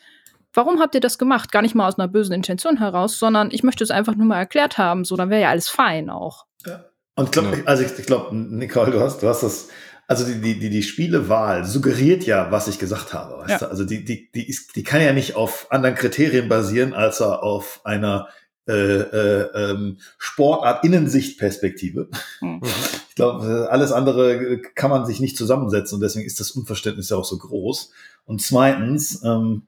[0.54, 1.52] Warum habt ihr das gemacht?
[1.52, 4.38] Gar nicht mal aus einer bösen Intention heraus, sondern ich möchte es einfach nur mal
[4.38, 6.46] erklärt haben, so dann wäre ja alles fein auch.
[6.66, 6.86] Ja.
[7.14, 9.68] Und glaub, also ich, ich glaube, Nicole, du hast, du hast das
[10.08, 13.40] also die, die, die, die Spielewahl suggeriert ja, was ich gesagt habe.
[13.40, 13.58] Weißt ja.
[13.58, 13.66] du?
[13.66, 17.82] Also die, die, die, ist, die kann ja nicht auf anderen Kriterien basieren, als auf
[17.84, 18.28] einer
[18.68, 22.08] äh, äh, ähm, Sportart Innensichtperspektive.
[22.40, 22.62] Mhm.
[23.10, 27.16] Ich glaube, alles andere kann man sich nicht zusammensetzen und deswegen ist das Unverständnis ja
[27.16, 27.90] auch so groß.
[28.26, 29.62] Und zweitens, ähm,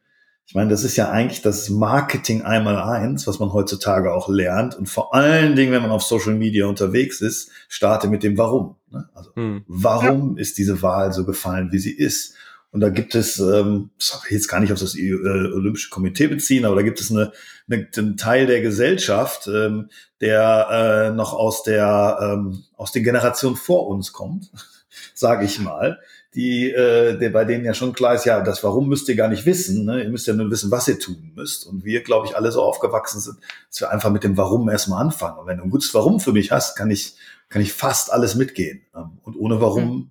[0.50, 4.76] ich meine, das ist ja eigentlich das Marketing einmal eins, was man heutzutage auch lernt.
[4.76, 8.76] Und vor allen Dingen, wenn man auf Social Media unterwegs ist, starte mit dem Warum.
[8.90, 9.08] Ne?
[9.14, 9.64] Also, hm.
[9.66, 10.42] warum ja.
[10.42, 12.34] ist diese Wahl so gefallen, wie sie ist?
[12.72, 16.28] Und da gibt es, ähm, das ich jetzt gar nicht auf das äh, Olympische Komitee
[16.28, 17.32] beziehen, aber da gibt es eine,
[17.68, 23.56] eine, einen Teil der Gesellschaft, ähm, der äh, noch aus der ähm, aus den Generationen
[23.56, 24.50] vor uns kommt,
[25.14, 25.98] sage ich mal,
[26.34, 29.28] die, äh, der, bei denen ja schon klar ist, ja, das Warum müsst ihr gar
[29.28, 29.84] nicht wissen.
[29.84, 30.04] Ne?
[30.04, 31.66] Ihr müsst ja nur wissen, was ihr tun müsst.
[31.66, 35.02] Und wir, glaube ich, alle so aufgewachsen sind, dass wir einfach mit dem Warum erstmal
[35.02, 35.38] anfangen.
[35.38, 37.16] Und wenn du ein gutes Warum für mich hast, kann ich,
[37.48, 38.82] kann ich fast alles mitgehen.
[38.94, 40.10] Ähm, und ohne Warum mhm.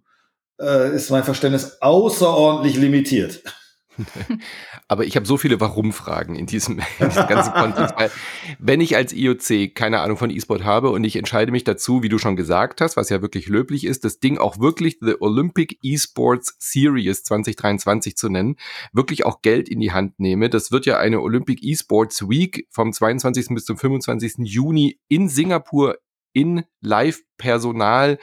[0.60, 3.43] Äh, ist mein Verständnis außerordentlich limitiert.
[4.88, 7.95] Aber ich habe so viele Warum-Fragen in diesem, in diesem ganzen Kontext.
[7.98, 8.12] Weil
[8.58, 12.10] wenn ich als IOC keine Ahnung von E-Sport habe und ich entscheide mich dazu, wie
[12.10, 15.78] du schon gesagt hast, was ja wirklich löblich ist, das Ding auch wirklich The Olympic
[15.84, 18.56] Esports Series 2023 zu nennen,
[18.93, 20.50] wirklich auch Geld in die Hand nehme.
[20.50, 23.50] Das wird ja eine Olympic Esports Week vom 22.
[23.50, 24.36] bis zum 25.
[24.39, 25.98] Juni in Singapur
[26.34, 28.20] in Live-Personal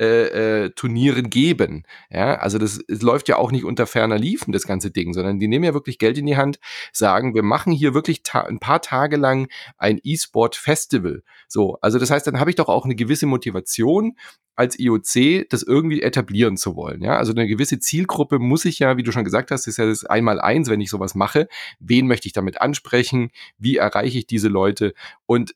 [0.00, 1.84] äh, äh, geben.
[2.10, 5.38] Ja, also das es läuft ja auch nicht unter ferner Liefen, das ganze Ding, sondern
[5.38, 6.60] die nehmen ja wirklich Geld in die Hand,
[6.92, 11.22] sagen, wir machen hier wirklich ein paar Tage lang ein E-Sport-Festival.
[11.48, 14.16] So, also das heißt, dann habe ich doch auch eine gewisse Motivation
[14.54, 17.02] als IOC, das irgendwie etablieren zu wollen.
[17.02, 19.86] Ja, also eine gewisse Zielgruppe muss ich ja, wie du schon gesagt hast, ist ja
[19.86, 21.48] das einmal eins, wenn ich sowas mache.
[21.78, 23.30] Wen möchte ich damit ansprechen?
[23.56, 24.94] Wie erreiche ich diese Leute?
[25.26, 25.54] Und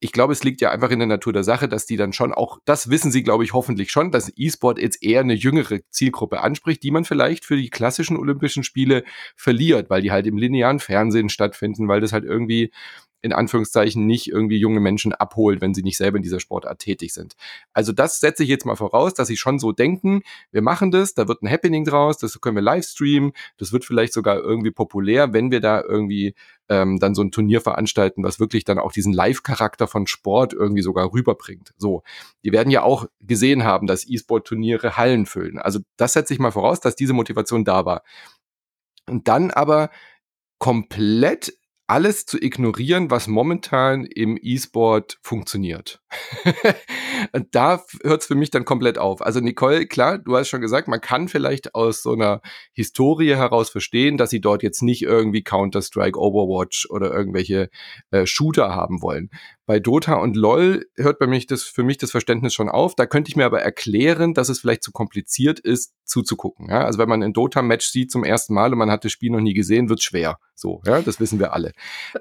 [0.00, 2.32] ich glaube, es liegt ja einfach in der Natur der Sache, dass die dann schon
[2.32, 6.40] auch, das wissen sie, glaube ich, hoffentlich schon, dass E-Sport jetzt eher eine jüngere Zielgruppe
[6.40, 10.78] anspricht, die man vielleicht für die klassischen Olympischen Spiele verliert, weil die halt im linearen
[10.78, 12.70] Fernsehen stattfinden, weil das halt irgendwie
[13.20, 17.12] in Anführungszeichen nicht irgendwie junge Menschen abholt, wenn sie nicht selber in dieser Sportart tätig
[17.12, 17.34] sind.
[17.72, 21.14] Also das setze ich jetzt mal voraus, dass sie schon so denken, wir machen das,
[21.14, 24.70] da wird ein Happening draus, das können wir live streamen, das wird vielleicht sogar irgendwie
[24.70, 26.34] populär, wenn wir da irgendwie
[26.68, 30.82] ähm, dann so ein Turnier veranstalten, was wirklich dann auch diesen Live-Charakter von Sport irgendwie
[30.82, 31.72] sogar rüberbringt.
[31.76, 32.02] So,
[32.44, 35.58] die werden ja auch gesehen haben, dass E-Sport-Turniere Hallen füllen.
[35.58, 38.02] Also das setze ich mal voraus, dass diese Motivation da war.
[39.08, 39.90] Und dann aber
[40.58, 41.57] komplett
[41.88, 46.00] alles zu ignorieren, was momentan im E-Sport funktioniert.
[47.32, 49.22] Und da hört es für mich dann komplett auf.
[49.22, 52.40] Also Nicole, klar, du hast schon gesagt, man kann vielleicht aus so einer
[52.72, 57.68] Historie heraus verstehen, dass sie dort jetzt nicht irgendwie Counter-Strike, Overwatch oder irgendwelche
[58.10, 59.30] äh, Shooter haben wollen.
[59.66, 62.94] Bei Dota und LOL hört bei mich das, für mich das Verständnis schon auf.
[62.94, 66.70] Da könnte ich mir aber erklären, dass es vielleicht zu kompliziert ist, zuzugucken.
[66.70, 66.84] Ja?
[66.84, 69.40] Also wenn man ein Dota-Match sieht zum ersten Mal und man hat das Spiel noch
[69.40, 70.38] nie gesehen, wird schwer.
[70.54, 71.72] So, ja, das wissen wir alle.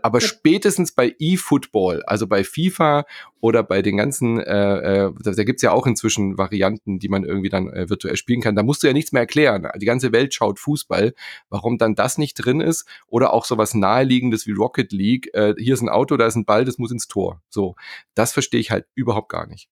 [0.04, 3.06] Aber spätestens bei E-Football, also bei FIFA
[3.40, 7.24] oder bei den ganzen, äh, äh, da, da gibt's ja auch inzwischen Varianten, die man
[7.24, 8.56] irgendwie dann äh, virtuell spielen kann.
[8.56, 9.68] Da musst du ja nichts mehr erklären.
[9.78, 11.14] Die ganze Welt schaut Fußball.
[11.50, 12.88] Warum dann das nicht drin ist?
[13.08, 15.34] Oder auch sowas naheliegendes wie Rocket League.
[15.34, 17.42] Äh, hier ist ein Auto, da ist ein Ball, das muss ins Tor.
[17.50, 17.76] So,
[18.16, 19.70] das verstehe ich halt überhaupt gar nicht.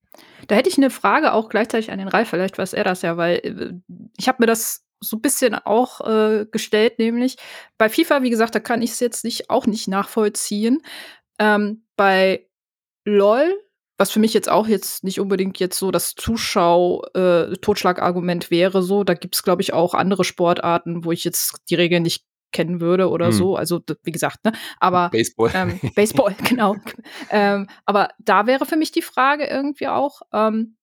[0.48, 3.18] Da hätte ich eine Frage auch gleichzeitig an den Ralf, vielleicht weiß er das ja,
[3.18, 7.38] weil äh, ich habe mir das so ein bisschen auch äh, gestellt, nämlich
[7.78, 10.82] bei FIFA, wie gesagt, da kann ich es jetzt nicht, auch nicht nachvollziehen.
[11.38, 12.48] Ähm, bei
[13.06, 13.56] LOL,
[13.98, 19.04] was für mich jetzt auch jetzt nicht unbedingt jetzt so das Zuschau-Totschlagargument äh, wäre, so,
[19.04, 22.82] da gibt es, glaube ich, auch andere Sportarten, wo ich jetzt die Regeln nicht kennen
[22.82, 23.34] würde oder hm.
[23.34, 23.56] so.
[23.56, 24.54] Also wie gesagt, ne?
[24.80, 26.76] Aber Baseball, ähm, Baseball, genau.
[27.30, 30.78] ähm, aber da wäre für mich die Frage irgendwie auch: ähm,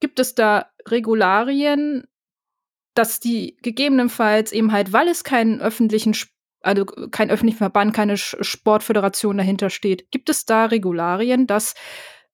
[0.00, 2.04] Gibt es da Regularien,
[2.94, 6.14] dass die gegebenenfalls eben halt, weil es keinen öffentlichen,
[6.62, 11.74] also kein öffentlichen Verband, keine Sportföderation dahinter steht, gibt es da Regularien, dass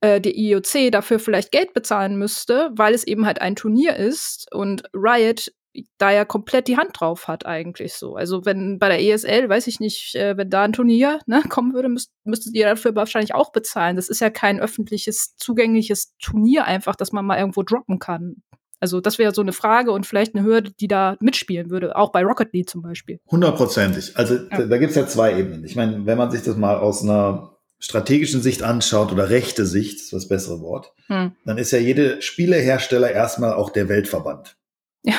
[0.07, 4.47] äh, der IOC dafür vielleicht Geld bezahlen müsste, weil es eben halt ein Turnier ist
[4.55, 5.51] und Riot
[5.99, 8.15] da ja komplett die Hand drauf hat eigentlich so.
[8.15, 11.75] Also wenn bei der ESL, weiß ich nicht, äh, wenn da ein Turnier ne, kommen
[11.75, 13.97] würde, müsst, müsstet ihr dafür wahrscheinlich auch bezahlen.
[13.97, 18.37] Das ist ja kein öffentliches, zugängliches Turnier einfach, dass man mal irgendwo droppen kann.
[18.79, 22.13] Also das wäre so eine Frage und vielleicht eine Hürde, die da mitspielen würde, auch
[22.13, 23.19] bei Rocket League zum Beispiel.
[23.31, 24.17] Hundertprozentig.
[24.17, 24.45] Also ja.
[24.51, 25.65] da, da gibt es ja zwei Ebenen.
[25.65, 30.01] Ich meine, wenn man sich das mal aus einer strategischen Sicht anschaut oder rechte Sicht,
[30.01, 31.33] ist das bessere Wort, hm.
[31.45, 34.57] dann ist ja jede Spielehersteller erstmal auch der Weltverband.
[35.03, 35.15] Ja.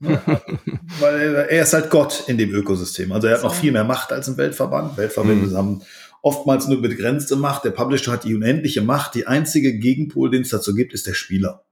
[0.00, 0.22] ja
[1.00, 3.12] weil er ist halt Gott in dem Ökosystem.
[3.12, 4.96] Also er hat noch viel mehr Macht als ein Weltverband.
[4.96, 5.56] Weltverbände hm.
[5.56, 5.82] haben
[6.22, 7.64] oftmals nur begrenzte Macht.
[7.64, 9.14] Der Publisher hat die unendliche Macht.
[9.14, 11.64] Die einzige Gegenpol, den es dazu gibt, ist der Spieler.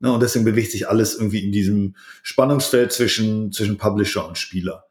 [0.00, 4.84] Ne, und deswegen bewegt sich alles irgendwie in diesem Spannungsfeld zwischen, zwischen Publisher und Spieler.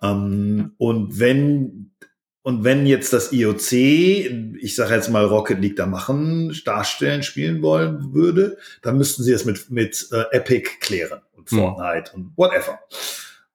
[0.00, 1.90] Ähm, und wenn
[2.44, 7.62] und wenn jetzt das IOC, ich sage jetzt mal Rocket League da machen, darstellen, spielen
[7.62, 11.58] wollen würde, dann müssten sie es mit, mit äh, Epic klären und hm.
[11.58, 12.22] Fortnite mhm.
[12.22, 12.80] und whatever.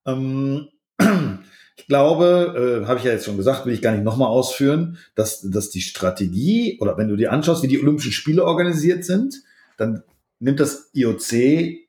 [0.08, 0.69] Ähm,
[1.78, 4.97] ich glaube, äh, habe ich ja jetzt schon gesagt, will ich gar nicht nochmal ausführen,
[5.13, 9.36] dass, dass die Strategie, oder wenn du dir anschaust, wie die Olympischen Spiele organisiert sind,
[9.78, 10.02] dann
[10.39, 11.88] nimmt das IOC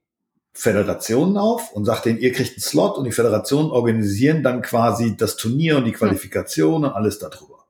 [0.53, 5.17] Föderationen auf und sagt denen, ihr kriegt einen Slot und die Föderationen organisieren dann quasi
[5.17, 7.67] das Turnier und die Qualifikation und alles darüber.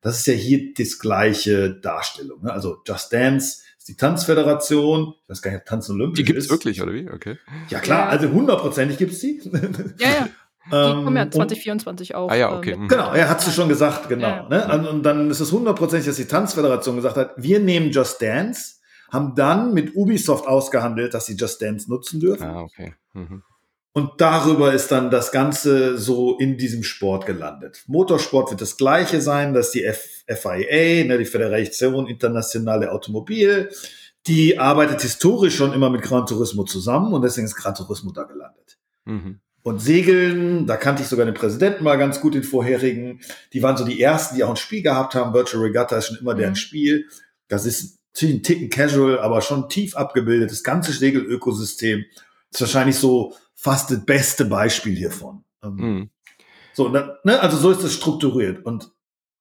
[0.00, 2.42] Das ist ja hier das gleiche Darstellung.
[2.42, 2.52] Ne?
[2.52, 5.14] Also Just Dance ist die Tanzföderation.
[5.22, 7.08] Ich weiß gar nicht, ob Tanzen Olympisch Die gibt es wirklich, oder wie?
[7.08, 7.38] Okay.
[7.68, 9.40] Ja klar, also hundertprozentig gibt es die.
[9.98, 10.28] Ja, ja.
[10.70, 12.30] Die ähm, kommen ja 2024 auch.
[12.30, 12.74] Ah ja, okay.
[12.74, 14.28] Äh, genau, er hat es schon gesagt, genau.
[14.28, 14.76] Ja, ja.
[14.76, 14.90] Ne?
[14.90, 18.76] Und dann ist es hundertprozentig, dass die Tanzföderation gesagt hat, wir nehmen Just Dance
[19.12, 22.46] haben dann mit Ubisoft ausgehandelt, dass sie Just Dance nutzen dürfen.
[22.46, 22.94] Ah, okay.
[23.12, 23.42] Mhm.
[23.94, 27.84] Und darüber ist dann das Ganze so in diesem Sport gelandet.
[27.86, 33.68] Motorsport wird das gleiche sein, dass die F FIA, ne, die Föderation Internationale Automobil,
[34.26, 38.22] die arbeitet historisch schon immer mit Gran Turismo zusammen und deswegen ist Gran Turismo da
[38.22, 38.78] gelandet.
[39.04, 39.40] Mhm.
[39.62, 43.20] Und Segeln, da kannte ich sogar den Präsidenten mal ganz gut, den vorherigen.
[43.52, 45.34] Die waren so die ersten, die auch ein Spiel gehabt haben.
[45.34, 46.38] Virtual Regatta ist schon immer mhm.
[46.38, 47.08] deren Spiel.
[47.48, 50.50] Das ist natürlich Ticken casual, aber schon tief abgebildet.
[50.50, 52.04] Das ganze Schlegel-Ökosystem
[52.50, 55.44] ist wahrscheinlich so fast das beste Beispiel hiervon.
[55.62, 56.10] Mhm.
[56.74, 58.64] So, dann, ne, also so ist das strukturiert.
[58.64, 58.90] Und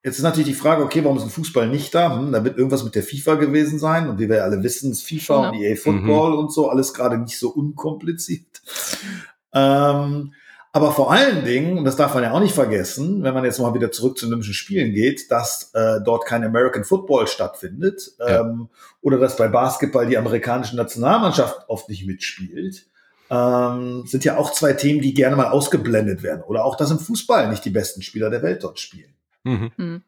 [0.04, 2.18] jetzt ist natürlich die Frage, okay, warum ist ein Fußball nicht da?
[2.18, 4.10] Hm, da wird irgendwas mit der FIFA gewesen sein.
[4.10, 5.50] Und wie wir alle wissen, ist FIFA ja.
[5.50, 6.40] und EA Football mhm.
[6.40, 8.62] und so alles gerade nicht so unkompliziert.
[9.54, 10.34] Ähm,
[10.74, 13.60] aber vor allen Dingen, und das darf man ja auch nicht vergessen, wenn man jetzt
[13.60, 18.42] mal wieder zurück zu Olympischen Spielen geht, dass äh, dort kein American Football stattfindet ja.
[18.42, 18.70] ähm,
[19.02, 22.86] oder dass bei Basketball die amerikanische Nationalmannschaft oft nicht mitspielt,
[23.30, 26.44] ähm, sind ja auch zwei Themen, die gerne mal ausgeblendet werden.
[26.44, 29.14] Oder auch, dass im Fußball nicht die besten Spieler der Welt dort spielen.
[29.44, 29.72] Mhm.
[29.76, 30.04] Mhm.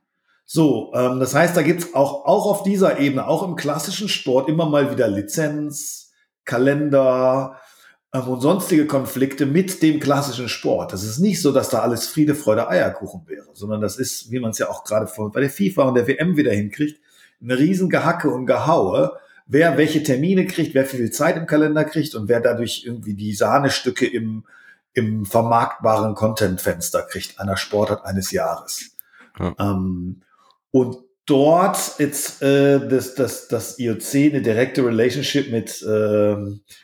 [0.45, 4.47] So, ähm, das heißt, da gibt's auch, auch auf dieser Ebene, auch im klassischen Sport
[4.47, 6.12] immer mal wieder Lizenz,
[6.45, 7.58] Kalender,
[8.13, 10.93] und sonstige Konflikte mit dem klassischen Sport.
[10.93, 14.39] Das ist nicht so, dass da alles Friede, Freude, Eierkuchen wäre, sondern das ist, wie
[14.39, 17.02] man es ja auch gerade bei der FIFA und der WM wieder hinkriegt,
[17.41, 22.13] eine riesen Gehacke und Gehaue, wer welche Termine kriegt, wer viel Zeit im Kalender kriegt
[22.13, 24.45] und wer dadurch irgendwie die Sahnestücke im,
[24.93, 28.91] im vermarktbaren Contentfenster kriegt einer Sportart eines Jahres.
[29.39, 29.56] Ja.
[29.60, 30.21] Ähm,
[30.69, 36.36] und dort jetzt äh, das, das, das IOC eine direkte Relationship mit, äh,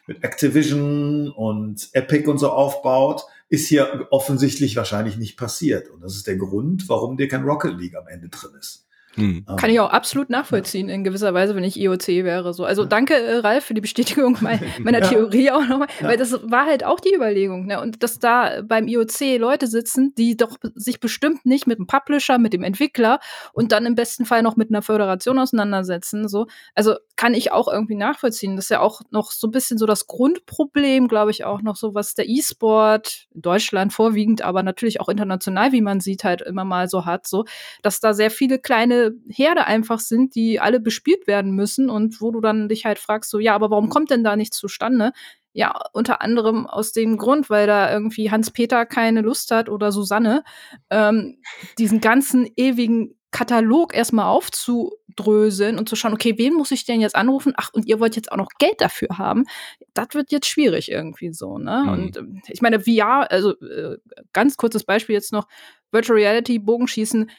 [0.07, 5.89] mit Activision und Epic und so aufbaut, ist hier offensichtlich wahrscheinlich nicht passiert.
[5.89, 8.85] Und das ist der Grund, warum dir kein Rocket League am Ende drin ist.
[9.15, 9.45] Hm.
[9.57, 10.95] Kann ich auch absolut nachvollziehen ja.
[10.95, 12.53] in gewisser Weise, wenn ich IOC wäre.
[12.53, 12.63] So.
[12.63, 15.07] Also danke, äh, Ralf, für die Bestätigung mein, meiner ja.
[15.07, 16.07] Theorie auch nochmal, ja.
[16.07, 17.65] weil das war halt auch die Überlegung.
[17.65, 17.81] Ne?
[17.81, 22.37] Und dass da beim IOC Leute sitzen, die doch sich bestimmt nicht mit dem Publisher,
[22.37, 23.19] mit dem Entwickler
[23.53, 26.27] und dann im besten Fall noch mit einer Föderation auseinandersetzen.
[26.27, 26.45] So.
[26.75, 28.55] Also kann ich auch irgendwie nachvollziehen.
[28.55, 31.75] Das ist ja auch noch so ein bisschen so das Grundproblem, glaube ich, auch noch
[31.75, 36.41] so, was der E-Sport in Deutschland vorwiegend, aber natürlich auch international, wie man sieht, halt
[36.41, 37.45] immer mal so hat, so,
[37.81, 38.98] dass da sehr viele kleine
[39.29, 43.29] Herde einfach sind, die alle bespielt werden müssen und wo du dann dich halt fragst,
[43.29, 45.11] so, ja, aber warum kommt denn da nichts zustande?
[45.51, 50.43] Ja, unter anderem aus dem Grund, weil da irgendwie Hans-Peter keine Lust hat oder Susanne,
[50.89, 51.41] ähm,
[51.77, 57.15] diesen ganzen ewigen Katalog erstmal aufzudröseln und zu schauen, okay, wen muss ich denn jetzt
[57.15, 57.53] anrufen?
[57.57, 59.45] Ach, und ihr wollt jetzt auch noch Geld dafür haben.
[59.93, 61.83] Das wird jetzt schwierig irgendwie so, ne?
[61.83, 61.89] Mhm.
[61.89, 63.97] Und ähm, ich meine, VR, also äh,
[64.33, 65.47] ganz kurzes Beispiel jetzt noch,
[65.91, 67.29] Virtual Reality, Bogenschießen,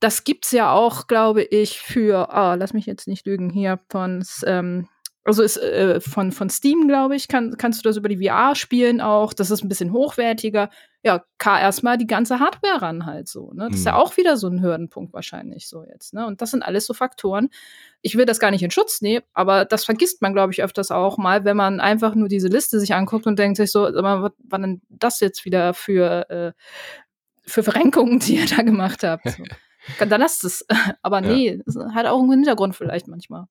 [0.00, 4.24] das gibt's ja auch, glaube ich, für, ah, lass mich jetzt nicht lügen, hier von,
[4.46, 4.88] ähm,
[5.28, 8.54] also ist äh, von, von Steam, glaube ich, kann, kannst du das über die VR
[8.54, 9.34] spielen auch.
[9.34, 10.70] Das ist ein bisschen hochwertiger.
[11.02, 13.52] Ja, K erstmal die ganze Hardware ran halt so.
[13.52, 13.64] Ne?
[13.64, 13.74] Das mhm.
[13.74, 13.98] ist ja mhm.
[13.98, 16.14] auch wieder so ein Hürdenpunkt wahrscheinlich so jetzt.
[16.14, 16.26] Ne?
[16.26, 17.50] Und das sind alles so Faktoren.
[18.00, 20.90] Ich will das gar nicht in Schutz nehmen, aber das vergisst man, glaube ich, öfters
[20.90, 24.32] auch mal, wenn man einfach nur diese Liste sich anguckt und denkt sich so, was
[24.38, 26.52] war denn das jetzt wieder für, äh,
[27.42, 29.28] für Verrenkungen, die ihr da gemacht habt?
[29.28, 29.44] So.
[29.98, 30.64] Dann lasst es.
[31.02, 31.94] Aber nee, ja.
[31.94, 33.46] hat auch einen Hintergrund vielleicht manchmal.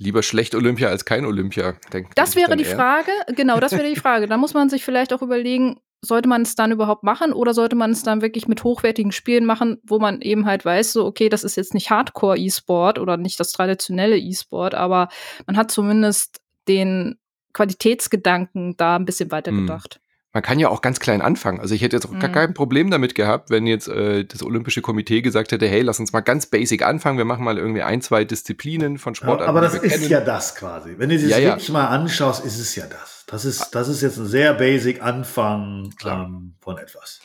[0.00, 2.76] Lieber schlecht Olympia als kein Olympia, denkt Das wäre die eher.
[2.76, 4.28] Frage, genau, das wäre die Frage.
[4.28, 7.74] Da muss man sich vielleicht auch überlegen, sollte man es dann überhaupt machen oder sollte
[7.74, 11.28] man es dann wirklich mit hochwertigen Spielen machen, wo man eben halt weiß, so, okay,
[11.28, 15.08] das ist jetzt nicht Hardcore-E-Sport oder nicht das traditionelle E-Sport, aber
[15.46, 17.18] man hat zumindest den
[17.52, 19.66] Qualitätsgedanken da ein bisschen hm.
[19.66, 20.00] gedacht.
[20.38, 21.58] Man kann ja auch ganz klein anfangen.
[21.58, 22.20] Also ich hätte jetzt auch mhm.
[22.20, 25.98] gar kein Problem damit gehabt, wenn jetzt äh, das Olympische Komitee gesagt hätte, hey, lass
[25.98, 29.40] uns mal ganz basic anfangen, wir machen mal irgendwie ein, zwei Disziplinen von Sport.
[29.40, 30.08] Ja, aber das ist kennen.
[30.08, 30.94] ja das quasi.
[30.96, 31.72] Wenn du dir das ja, wirklich ja.
[31.72, 33.24] mal anschaust, ist es ja das.
[33.26, 37.18] Das ist, das ist jetzt ein sehr basic Anfang ähm, von etwas.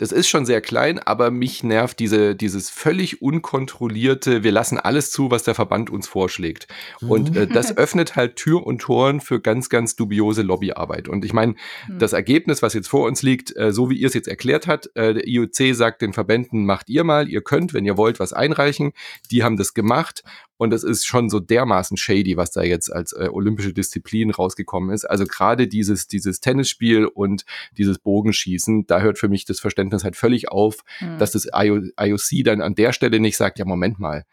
[0.00, 5.10] Das ist schon sehr klein, aber mich nervt diese, dieses völlig unkontrollierte, wir lassen alles
[5.10, 6.68] zu, was der Verband uns vorschlägt.
[7.02, 7.10] Mhm.
[7.10, 11.06] Und äh, das öffnet halt Tür und Toren für ganz, ganz dubiose Lobbyarbeit.
[11.06, 11.52] Und ich meine,
[11.86, 11.98] mhm.
[11.98, 14.88] das Ergebnis, was jetzt vor uns liegt, äh, so wie ihr es jetzt erklärt habt,
[14.96, 18.32] äh, der IOC sagt den Verbänden, macht ihr mal, ihr könnt, wenn ihr wollt, was
[18.32, 18.92] einreichen.
[19.30, 20.22] Die haben das gemacht
[20.60, 24.90] und es ist schon so dermaßen shady, was da jetzt als äh, olympische Disziplin rausgekommen
[24.90, 25.06] ist.
[25.06, 27.46] Also gerade dieses, dieses Tennisspiel und
[27.78, 31.16] dieses Bogenschießen, da hört für mich das Verständnis halt völlig auf, mhm.
[31.16, 34.26] dass das IOC dann an der Stelle nicht sagt, ja, Moment mal,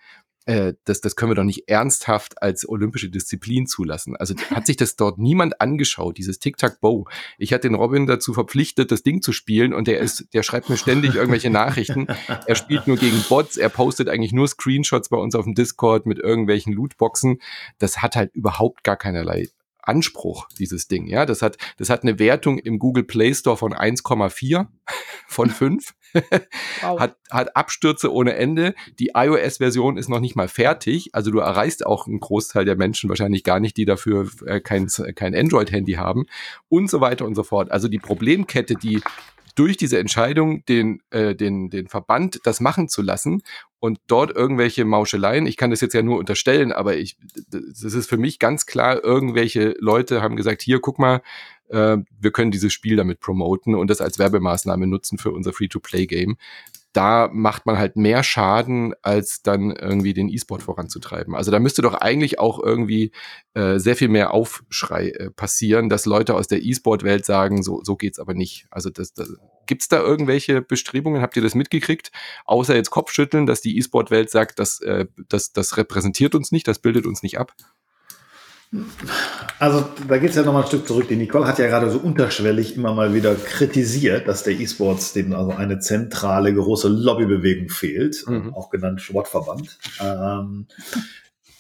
[0.48, 4.16] äh, das, das können wir doch nicht ernsthaft als olympische Disziplin zulassen.
[4.16, 7.06] Also hat sich das dort niemand angeschaut, dieses Tic-Tac-Bow.
[7.38, 10.70] Ich hatte den Robin dazu verpflichtet, das Ding zu spielen und der ist, der schreibt
[10.70, 12.08] mir ständig irgendwelche Nachrichten.
[12.46, 16.06] Er spielt nur gegen Bots, er postet eigentlich nur Screenshots bei uns auf dem Discord
[16.06, 17.40] mit irgendwelchen Lootboxen.
[17.78, 19.50] Das hat halt überhaupt gar keinerlei
[19.88, 21.08] Anspruch, dieses Ding.
[21.08, 24.68] Ja, das hat, das hat eine Wertung im Google Play Store von 1,4
[25.28, 25.94] von 5.
[26.82, 27.00] wow.
[27.00, 28.74] hat, hat Abstürze ohne Ende.
[29.00, 31.10] Die iOS-Version ist noch nicht mal fertig.
[31.14, 34.88] Also du erreichst auch einen Großteil der Menschen wahrscheinlich gar nicht, die dafür äh, kein,
[35.16, 36.26] kein Android-Handy haben
[36.70, 37.72] und so weiter und so fort.
[37.72, 39.02] Also die Problemkette, die
[39.58, 43.42] durch diese Entscheidung, den, äh, den, den Verband das machen zu lassen
[43.80, 47.18] und dort irgendwelche Mauscheleien, ich kann das jetzt ja nur unterstellen, aber ich,
[47.50, 51.22] das ist für mich ganz klar, irgendwelche Leute haben gesagt, hier, guck mal,
[51.70, 56.38] äh, wir können dieses Spiel damit promoten und das als Werbemaßnahme nutzen für unser Free-to-Play-Game
[56.98, 61.36] da macht man halt mehr Schaden, als dann irgendwie den E-Sport voranzutreiben.
[61.36, 63.12] Also da müsste doch eigentlich auch irgendwie
[63.54, 67.98] äh, sehr viel mehr Aufschrei äh, passieren, dass Leute aus der E-Sport-Welt sagen, so, so
[67.98, 68.66] geht's aber nicht.
[68.72, 69.32] Also das, das,
[69.68, 71.22] gibt's da irgendwelche Bestrebungen?
[71.22, 72.12] Habt ihr das mitgekriegt?
[72.46, 76.80] Außer jetzt Kopfschütteln, dass die E-Sport-Welt sagt, dass, äh, das, das repräsentiert uns nicht, das
[76.80, 77.54] bildet uns nicht ab?
[79.60, 81.08] Also da geht es ja nochmal ein Stück zurück.
[81.08, 85.34] Die Nicole hat ja gerade so unterschwellig immer mal wieder kritisiert, dass der E-Sports dem
[85.34, 88.54] also eine zentrale große Lobbybewegung fehlt, mhm.
[88.54, 89.78] auch genannt Sportverband.
[90.00, 90.68] Ähm,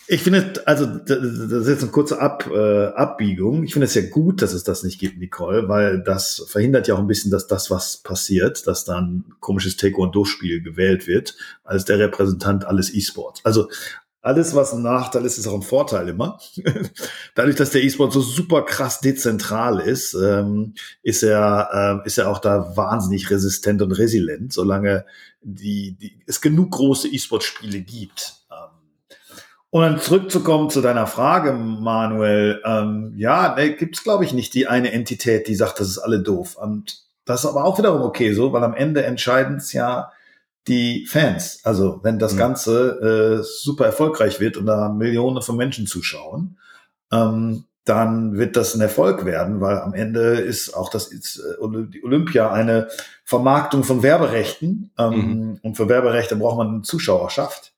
[0.09, 3.65] ich finde, also das ist jetzt eine kurze Ab, äh, Abbiegung.
[3.65, 6.95] Ich finde es ja gut, dass es das nicht gibt, Nicole, weil das verhindert ja
[6.95, 11.99] auch ein bisschen, dass das, was passiert, dass dann komisches Taekwondo-Spiel gewählt wird, als der
[11.99, 13.41] Repräsentant alles E-Sports.
[13.43, 13.67] Also
[14.27, 16.37] alles, was ein Nachteil ist, ist auch ein Vorteil immer.
[17.35, 22.29] Dadurch, dass der E-Sport so super krass dezentral ist, ähm, ist er äh, ist er
[22.29, 25.05] auch da wahnsinnig resistent und resilient, solange
[25.41, 28.33] die, die es genug große E-Sport-Spiele gibt.
[28.51, 29.15] Ähm,
[29.69, 34.67] und dann zurückzukommen zu deiner Frage, Manuel, ähm, ja, da gibt's glaube ich nicht die
[34.67, 36.57] eine Entität, die sagt, das ist alle doof.
[36.57, 40.11] Und das ist aber auch wiederum okay so, weil am Ende entscheiden es ja
[40.67, 41.59] die Fans.
[41.63, 42.37] Also wenn das mhm.
[42.37, 46.57] Ganze äh, super erfolgreich wird und da Millionen von Menschen zuschauen,
[47.11, 51.85] ähm, dann wird das ein Erfolg werden, weil am Ende ist auch das ist, äh,
[51.87, 52.89] die Olympia eine
[53.23, 55.59] Vermarktung von Werberechten ähm, mhm.
[55.61, 57.73] und für Werberechte braucht man eine Zuschauerschaft.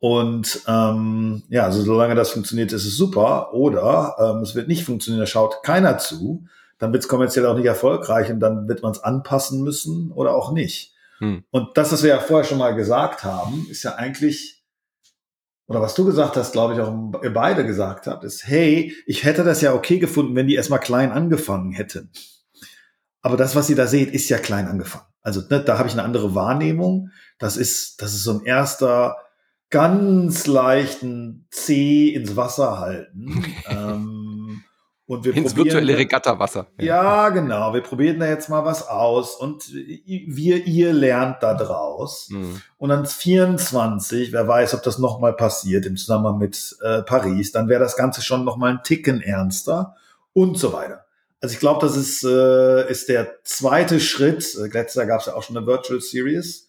[0.00, 3.52] Und ähm, ja, also solange das funktioniert, ist es super.
[3.52, 6.44] Oder ähm, es wird nicht funktionieren, da schaut keiner zu.
[6.78, 10.36] Dann wird es kommerziell auch nicht erfolgreich und dann wird man es anpassen müssen oder
[10.36, 10.94] auch nicht.
[11.18, 11.44] Hm.
[11.50, 14.64] Und das, was wir ja vorher schon mal gesagt haben, ist ja eigentlich,
[15.66, 19.24] oder was du gesagt hast, glaube ich, auch ihr beide gesagt habt, ist, hey, ich
[19.24, 22.10] hätte das ja okay gefunden, wenn die erstmal klein angefangen hätten.
[23.20, 25.04] Aber das, was ihr da seht, ist ja klein angefangen.
[25.20, 27.10] Also ne, da habe ich eine andere Wahrnehmung.
[27.38, 29.16] Das ist, das ist so ein erster
[29.70, 33.44] ganz leichten C ins Wasser halten.
[33.68, 34.27] ähm,
[35.08, 36.66] und wir Ins virtuelle Regattawasser.
[36.76, 36.84] Ja.
[36.84, 37.72] ja, genau.
[37.72, 42.28] Wir probieren da jetzt mal was aus und wir, ihr lernt da draus.
[42.28, 42.60] Mhm.
[42.76, 47.70] Und dann 24, wer weiß, ob das nochmal passiert im Zusammenhang mit äh, Paris, dann
[47.70, 49.96] wäre das Ganze schon nochmal ein Ticken ernster
[50.34, 51.06] und so weiter.
[51.40, 54.54] Also ich glaube, das ist, äh, ist der zweite Schritt.
[54.56, 56.68] Äh, letztes Jahr gab es ja auch schon eine Virtual Series.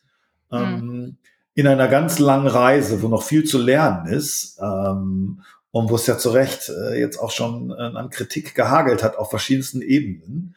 [0.50, 0.58] Mhm.
[0.58, 1.18] Ähm,
[1.56, 4.58] in einer ganz langen Reise, wo noch viel zu lernen ist.
[4.62, 9.04] Ähm, und wo es ja zu Recht äh, jetzt auch schon äh, an Kritik gehagelt
[9.04, 10.56] hat auf verschiedensten Ebenen.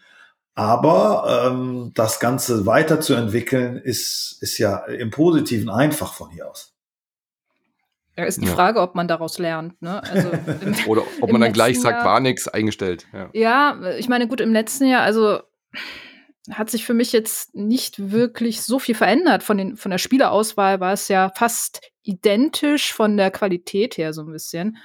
[0.55, 6.75] Aber ähm, das Ganze weiterzuentwickeln, ist, ist ja im Positiven einfach von hier aus.
[8.16, 8.53] Ja, ist die ja.
[8.53, 9.81] Frage, ob man daraus lernt.
[9.81, 10.03] Ne?
[10.03, 13.07] Also im, Oder ob man dann gleich sagt, Jahr, war nichts eingestellt.
[13.12, 13.31] Ja.
[13.33, 15.40] ja, ich meine, gut, im letzten Jahr, also
[16.51, 19.43] hat sich für mich jetzt nicht wirklich so viel verändert.
[19.43, 24.23] Von, den, von der Spielerauswahl war es ja fast identisch von der Qualität her so
[24.23, 24.79] ein bisschen.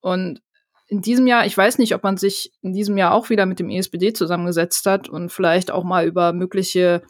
[0.00, 0.40] Und
[0.88, 3.58] in diesem Jahr, ich weiß nicht, ob man sich in diesem Jahr auch wieder mit
[3.58, 7.02] dem ESPD zusammengesetzt hat und vielleicht auch mal über mögliche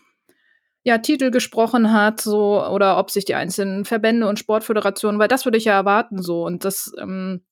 [0.84, 5.46] ja, Titel gesprochen hat, so, oder ob sich die einzelnen Verbände und Sportföderationen, weil das
[5.46, 6.44] würde ich ja erwarten, so.
[6.44, 7.42] Und das, ähm,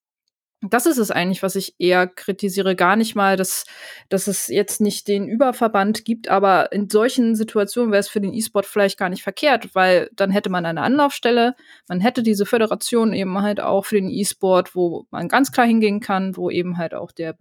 [0.63, 2.77] das ist es eigentlich, was ich eher kritisiere.
[2.77, 3.65] Gar nicht mal, dass,
[4.09, 8.33] dass es jetzt nicht den Überverband gibt, aber in solchen Situationen wäre es für den
[8.33, 11.57] E-Sport vielleicht gar nicht verkehrt, weil dann hätte man eine Anlaufstelle,
[11.89, 16.01] man hätte diese Föderation eben halt auch für den E-Sport, wo man ganz klar hingehen
[16.01, 17.37] kann, wo eben halt auch der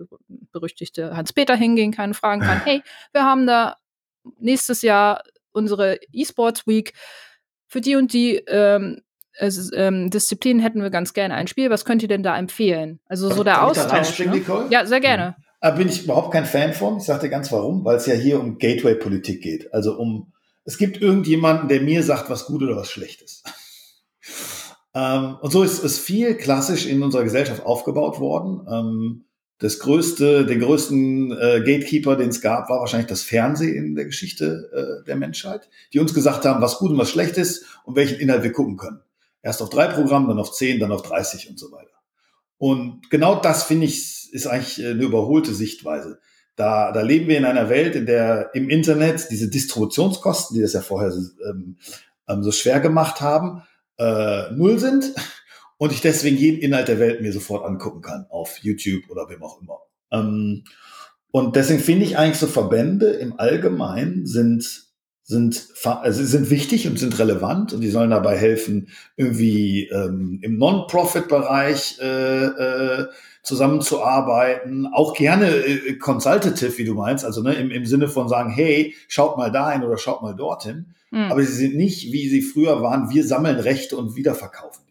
[0.52, 2.82] berüchtigte Hans-Peter hingehen kann, fragen kann, hey,
[3.14, 3.76] wir haben da
[4.40, 6.94] nächstes Jahr unsere E-Sports Week
[7.68, 9.02] für die und die ähm,
[9.40, 11.70] es, ähm, Disziplinen hätten wir ganz gerne ein Spiel.
[11.70, 13.00] Was könnt ihr denn da empfehlen?
[13.08, 14.20] Also so der Austausch.
[14.20, 14.42] Ne?
[14.70, 15.36] Ja, sehr gerne.
[15.62, 16.98] Da bin ich überhaupt kein Fan von.
[16.98, 19.74] Ich sage dir ganz warum, weil es ja hier um Gateway-Politik geht.
[19.74, 20.34] Also um,
[20.66, 23.44] es gibt irgendjemanden, der mir sagt, was gut oder was schlecht ist.
[24.96, 28.68] ähm, und so ist es viel klassisch in unserer Gesellschaft aufgebaut worden.
[28.68, 29.26] Ähm,
[29.60, 34.06] das größte, den größten äh, Gatekeeper, den es gab, war wahrscheinlich das Fernsehen in der
[34.06, 37.96] Geschichte äh, der Menschheit, die uns gesagt haben, was gut und was schlecht ist und
[37.96, 39.02] welchen Inhalt wir gucken können.
[39.44, 41.90] Erst auf drei Programmen, dann auf zehn, dann auf 30 und so weiter.
[42.58, 46.20] Und genau das finde ich ist eigentlich eine überholte Sichtweise.
[46.56, 50.74] Da, da leben wir in einer Welt, in der im Internet diese Distributionskosten, die das
[50.74, 51.12] ja vorher
[51.50, 51.78] ähm,
[52.28, 53.64] ähm, so schwer gemacht haben,
[53.98, 55.14] äh, null sind
[55.78, 59.44] und ich deswegen jeden Inhalt der Welt mir sofort angucken kann auf YouTube oder wem
[59.44, 59.80] auch immer.
[60.12, 60.64] Ähm,
[61.32, 64.91] und deswegen finde ich eigentlich so Verbände im Allgemeinen sind
[65.32, 70.58] sind, also sind wichtig und sind relevant und die sollen dabei helfen, irgendwie ähm, im
[70.58, 73.08] Non-Profit-Bereich äh, äh,
[73.42, 78.52] zusammenzuarbeiten, auch gerne äh, consultative, wie du meinst, also ne, im, im Sinne von sagen,
[78.52, 80.94] hey, schaut mal dahin oder schaut mal dorthin.
[81.12, 81.32] Mhm.
[81.32, 84.84] Aber sie sind nicht, wie sie früher waren, wir sammeln Rechte und wiederverkaufen.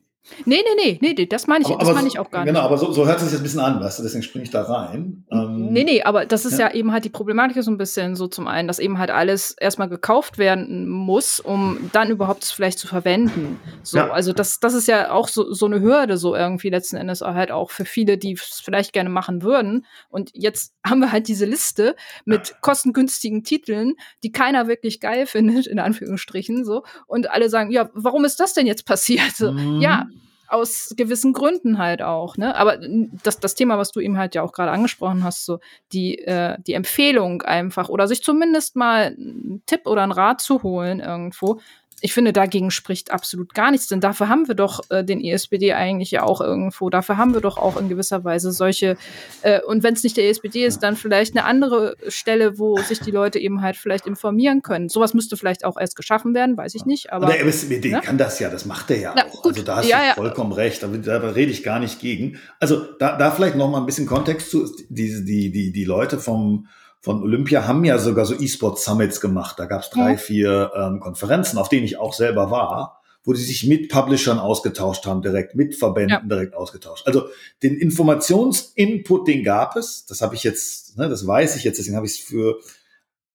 [0.47, 2.68] Nee, nee, nee, nee, das meine ich, aber, das meine ich auch gar genau, nicht.
[2.70, 4.51] Genau, aber so, so hört sich das ein bisschen an, weißt du, deswegen springe ich
[4.51, 5.24] da rein.
[5.30, 5.39] Ähm,
[5.71, 6.68] nee, nee, aber das ist ja.
[6.68, 6.75] ja.
[6.75, 9.89] eben halt die Problematik so ein bisschen so zum einen, dass eben halt alles erstmal
[9.89, 13.59] gekauft werden muss, um dann überhaupt es vielleicht zu verwenden.
[13.83, 14.11] So, ja.
[14.11, 17.51] also das, das ist ja auch so, so eine Hürde so irgendwie letzten Endes halt
[17.51, 19.87] auch für viele, die es vielleicht gerne machen würden.
[20.09, 25.66] Und jetzt haben wir halt diese Liste mit kostengünstigen Titeln, die keiner wirklich geil findet,
[25.66, 26.83] in Anführungsstrichen, so.
[27.07, 29.37] Und alle sagen, ja, warum ist das denn jetzt passiert?
[29.37, 29.81] So, mhm.
[29.81, 30.07] Ja,
[30.51, 32.55] aus gewissen Gründen halt auch, ne?
[32.57, 32.78] Aber
[33.22, 35.61] das, das Thema, was du eben halt ja auch gerade angesprochen hast, so
[35.92, 40.62] die, äh, die Empfehlung einfach oder sich zumindest mal einen Tipp oder einen Rat zu
[40.62, 41.61] holen irgendwo,
[42.01, 45.74] ich finde, dagegen spricht absolut gar nichts, denn dafür haben wir doch äh, den ESPD
[45.74, 46.90] eigentlich ja auch irgendwo.
[46.90, 48.96] Dafür haben wir doch auch in gewisser Weise solche,
[49.42, 53.01] äh, und wenn es nicht der ESPD ist, dann vielleicht eine andere Stelle, wo sich
[53.01, 54.88] die Leute eben halt vielleicht informieren können.
[54.88, 57.12] Sowas müsste vielleicht auch erst geschaffen werden, weiß ich nicht.
[57.12, 58.01] Aber der ESPD ne?
[58.01, 59.42] kann das ja, das macht er ja Na, auch.
[59.42, 59.53] Gut.
[59.53, 60.14] Also da hast ja, du ja.
[60.14, 62.38] vollkommen recht, da, da rede ich gar nicht gegen.
[62.59, 64.66] Also da, da vielleicht noch mal ein bisschen Kontext zu.
[64.88, 66.66] Die, die, die, die Leute vom
[67.01, 69.59] von Olympia haben ja sogar so E-Sport Summits gemacht.
[69.59, 73.40] Da gab es drei, vier ähm, Konferenzen, auf denen ich auch selber war, wo die
[73.40, 76.20] sich mit Publishern ausgetauscht haben, direkt mit Verbänden ja.
[76.20, 77.07] direkt ausgetauscht.
[77.07, 77.28] Also
[77.62, 80.05] den Informationsinput, den gab es.
[80.07, 82.61] Das habe ich jetzt, ne, das weiß ich jetzt, deswegen habe ich es für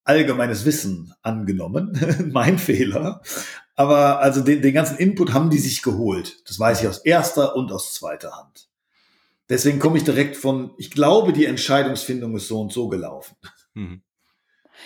[0.04, 2.00] allgemeines Wissen angenommen.
[2.32, 3.22] mein Fehler.
[3.76, 6.38] Aber also den, den ganzen Input haben die sich geholt.
[6.48, 8.70] Das weiß ich aus erster und aus zweiter Hand.
[9.50, 13.36] Deswegen komme ich direkt von, ich glaube, die Entscheidungsfindung ist so und so gelaufen.
[13.74, 14.02] Mhm.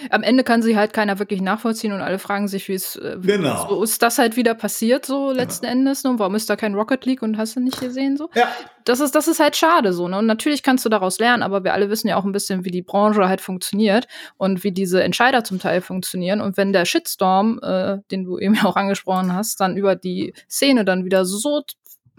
[0.10, 3.18] Am Ende kann sie halt keiner wirklich nachvollziehen und alle fragen sich, wie es äh,
[3.22, 3.68] genau.
[3.68, 5.32] so ist das halt wieder passiert, so genau.
[5.32, 5.80] letzten genau.
[5.80, 6.04] Endes.
[6.04, 6.14] Ne?
[6.18, 8.30] Warum ist da kein Rocket League und hast du nicht gesehen so?
[8.36, 8.48] Ja.
[8.86, 10.08] Das ist, das ist halt schade so.
[10.08, 10.18] Ne?
[10.18, 12.72] Und natürlich kannst du daraus lernen, aber wir alle wissen ja auch ein bisschen, wie
[12.72, 14.08] die Branche halt funktioniert
[14.38, 16.40] und wie diese Entscheider zum Teil funktionieren.
[16.40, 20.86] Und wenn der Shitstorm, äh, den du eben auch angesprochen hast, dann über die Szene
[20.86, 21.64] dann wieder so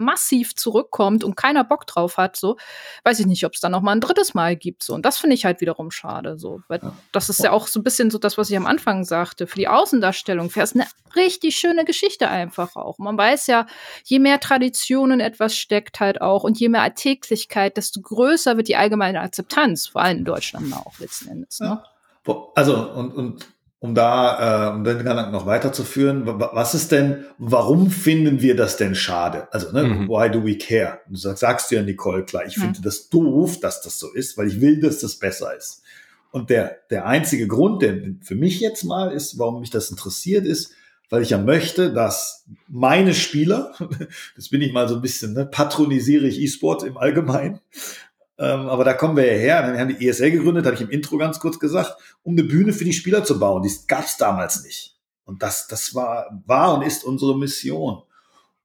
[0.01, 2.57] massiv zurückkommt und keiner Bock drauf hat, so,
[3.03, 4.83] weiß ich nicht, ob es dann noch mal ein drittes Mal gibt.
[4.83, 4.93] So.
[4.93, 6.37] Und das finde ich halt wiederum schade.
[6.37, 6.61] So.
[6.67, 6.81] Weil
[7.11, 9.47] das ist ja auch so ein bisschen so das, was ich am Anfang sagte.
[9.47, 12.97] Für die Außendarstellung wäre es eine richtig schöne Geschichte einfach auch.
[12.97, 13.65] Man weiß ja,
[14.03, 18.67] je mehr Tradition in etwas steckt halt auch und je mehr Alltäglichkeit, desto größer wird
[18.67, 21.59] die allgemeine Akzeptanz, vor allem in Deutschland auch letzten Endes.
[21.59, 21.81] Ne?
[22.27, 22.37] Ja.
[22.55, 23.45] Also, und, und
[23.81, 28.77] um da, äh, um den Gedanken noch weiterzuführen, was ist denn, warum finden wir das
[28.77, 29.47] denn schade?
[29.51, 30.07] Also, ne, mhm.
[30.07, 30.99] why do we care?
[31.09, 32.61] Du sagst, sagst du ja, Nicole, klar, ich mhm.
[32.61, 35.81] finde das doof, dass das so ist, weil ich will, dass das besser ist.
[36.29, 40.45] Und der, der einzige Grund, der für mich jetzt mal ist, warum mich das interessiert,
[40.45, 40.73] ist,
[41.09, 43.73] weil ich ja möchte, dass meine Spieler,
[44.35, 47.59] das bin ich mal so ein bisschen, ne, patronisiere ich E-Sport im Allgemeinen,
[48.41, 49.71] ähm, aber da kommen wir ja her.
[49.71, 52.73] Wir haben die ESL gegründet, habe ich im Intro ganz kurz gesagt, um eine Bühne
[52.73, 53.61] für die Spieler zu bauen.
[53.61, 54.97] Die gab es damals nicht.
[55.25, 58.01] Und das, das war, war und ist unsere Mission.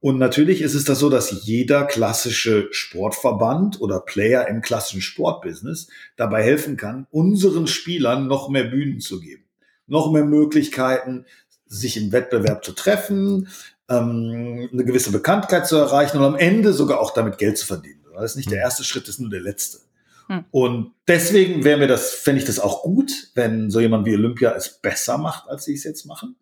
[0.01, 5.89] Und natürlich ist es das so, dass jeder klassische Sportverband oder Player im klassischen Sportbusiness
[6.17, 9.45] dabei helfen kann, unseren Spielern noch mehr Bühnen zu geben,
[9.87, 11.27] noch mehr Möglichkeiten,
[11.67, 13.49] sich im Wettbewerb zu treffen,
[13.89, 18.05] ähm, eine gewisse Bekanntheit zu erreichen und am Ende sogar auch damit Geld zu verdienen.
[18.15, 18.65] Das ist nicht der hm.
[18.65, 19.79] erste Schritt, das ist nur der letzte.
[20.29, 20.45] Hm.
[20.51, 24.53] Und deswegen wäre mir das, fände ich das auch gut, wenn so jemand wie Olympia
[24.53, 26.37] es besser macht, als sie es jetzt machen.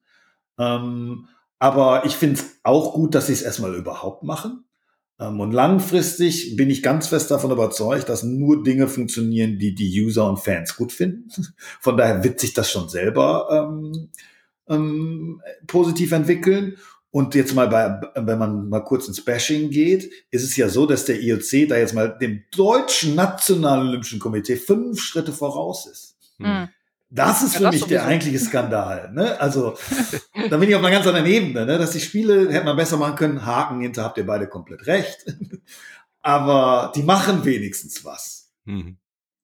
[0.58, 1.28] Ähm,
[1.58, 4.64] aber ich finde es auch gut, dass sie es erstmal überhaupt machen.
[5.18, 10.02] Ähm, und langfristig bin ich ganz fest davon überzeugt, dass nur Dinge funktionieren, die die
[10.02, 11.28] User und Fans gut finden.
[11.80, 14.10] Von daher wird sich das schon selber ähm,
[14.68, 16.76] ähm, positiv entwickeln.
[17.14, 20.84] Und jetzt mal bei, wenn man mal kurz ins Bashing geht, ist es ja so,
[20.84, 26.16] dass der IOC da jetzt mal dem deutschen Nationalen Olympischen Komitee fünf Schritte voraus ist.
[26.38, 26.70] Mhm.
[27.10, 27.94] Das ist ja, für das mich sowieso.
[27.94, 29.12] der eigentliche Skandal.
[29.12, 29.40] Ne?
[29.40, 29.78] Also,
[30.50, 31.64] da bin ich auf einer ganz anderen Ebene.
[31.64, 31.78] Ne?
[31.78, 33.46] Dass die Spiele hätte man besser machen können.
[33.46, 35.24] Haken hinter habt ihr beide komplett recht.
[36.20, 38.50] Aber die machen wenigstens was.
[38.64, 38.96] Mhm.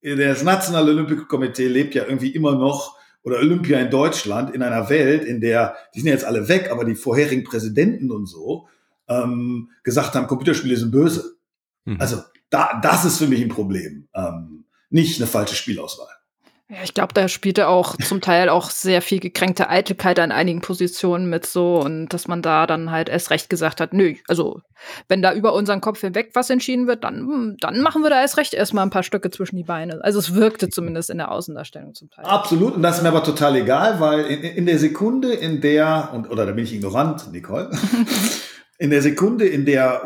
[0.03, 4.89] Das Nationale Olympische Komitee lebt ja irgendwie immer noch oder Olympia in Deutschland in einer
[4.89, 8.67] Welt, in der, die sind ja jetzt alle weg, aber die vorherigen Präsidenten und so
[9.09, 11.37] ähm, gesagt haben, Computerspiele sind böse.
[11.85, 12.01] Mhm.
[12.01, 16.09] Also da, das ist für mich ein Problem, ähm, nicht eine falsche Spielauswahl.
[16.71, 20.61] Ja, ich glaube, da spielte auch zum Teil auch sehr viel gekränkte Eitelkeit an einigen
[20.61, 24.61] Positionen mit so und dass man da dann halt erst recht gesagt hat, nö, also
[25.09, 28.21] wenn da über unseren Kopf hinweg was entschieden wird, dann, hm, dann machen wir da
[28.21, 29.99] erst recht erstmal ein paar Stücke zwischen die Beine.
[30.05, 32.25] Also es wirkte zumindest in der Außendarstellung zum Teil.
[32.25, 36.11] Absolut, und das ist mir aber total egal, weil in, in der Sekunde, in der,
[36.15, 37.69] und, oder da bin ich ignorant, Nicole,
[38.79, 40.03] in der Sekunde, in der,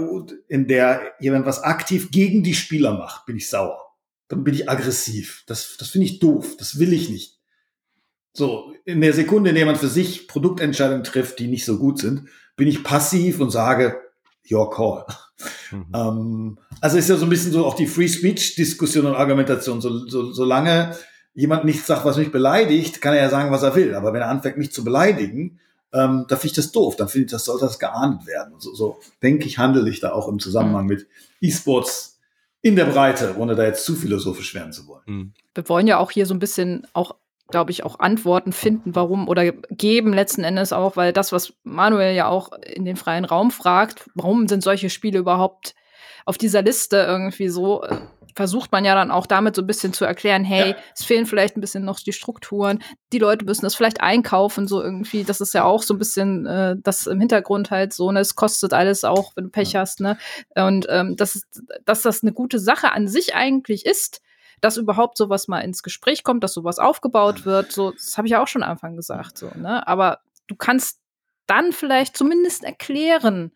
[0.49, 3.85] in der jemand was aktiv gegen die Spieler macht, bin ich sauer
[4.29, 5.45] dann bin ich aggressiv.
[5.47, 6.57] Das, das finde ich doof.
[6.59, 7.39] Das will ich nicht.
[8.33, 11.99] So, in der Sekunde, in der man für sich Produktentscheidungen trifft, die nicht so gut
[11.99, 14.01] sind, bin ich passiv und sage,
[14.51, 15.05] your call.
[15.71, 15.87] Mhm.
[15.95, 19.81] Ähm, also ist ja so ein bisschen so auch die Free Speech Diskussion und Argumentation.
[19.81, 20.97] So, so, solange
[21.35, 23.95] jemand nichts sagt, was mich beleidigt, kann er ja sagen, was er will.
[23.95, 25.61] Aber wenn er anfängt, mich zu beleidigen,
[25.93, 26.97] ähm, da finde ich das doof.
[26.97, 28.55] Dann finde ich, das sollte das geahndet werden.
[28.59, 30.89] So, so denke ich, handle ich da auch im Zusammenhang mhm.
[30.89, 31.07] mit
[31.41, 32.14] E-Sports
[32.65, 35.03] in der Breite, ohne da jetzt zu philosophisch werden zu wollen.
[35.05, 35.35] Mhm.
[35.55, 37.17] Wir wollen ja auch hier so ein bisschen auch
[37.51, 42.15] glaube ich, auch Antworten finden, warum oder geben letzten Endes auch, weil das, was Manuel
[42.15, 45.75] ja auch in den freien Raum fragt, warum sind solche Spiele überhaupt
[46.25, 47.99] auf dieser Liste irgendwie so, äh,
[48.35, 50.77] versucht man ja dann auch damit so ein bisschen zu erklären, hey, ja.
[50.95, 52.83] es fehlen vielleicht ein bisschen noch die Strukturen,
[53.13, 56.47] die Leute müssen das vielleicht einkaufen, so irgendwie, das ist ja auch so ein bisschen
[56.47, 60.01] äh, das im Hintergrund halt so, ne, es kostet alles auch, wenn du Pech hast,
[60.01, 60.19] ne,
[60.55, 64.21] und ähm, das ist, dass das eine gute Sache an sich eigentlich ist,
[64.61, 68.33] dass überhaupt sowas mal ins Gespräch kommt, dass sowas aufgebaut wird, so, das habe ich
[68.33, 70.99] ja auch schon am Anfang gesagt, so, ne, aber du kannst
[71.47, 73.53] dann vielleicht zumindest erklären,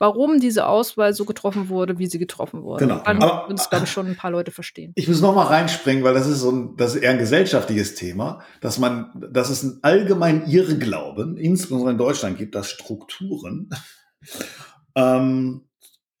[0.00, 2.86] warum diese Auswahl so getroffen wurde, wie sie getroffen wurde.
[2.86, 3.02] Genau.
[3.04, 4.92] Dann Aber, uns, glaube ich, schon ein paar Leute verstehen.
[4.96, 7.94] Ich muss noch mal reinspringen, weil das ist so ein, das ist eher ein gesellschaftliches
[7.94, 13.68] Thema, dass man, dass es ein allgemein Irrglauben, insbesondere in Deutschland gibt, dass Strukturen
[14.96, 15.66] ähm,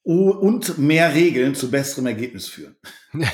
[0.02, 2.76] und mehr Regeln zu besserem Ergebnis führen.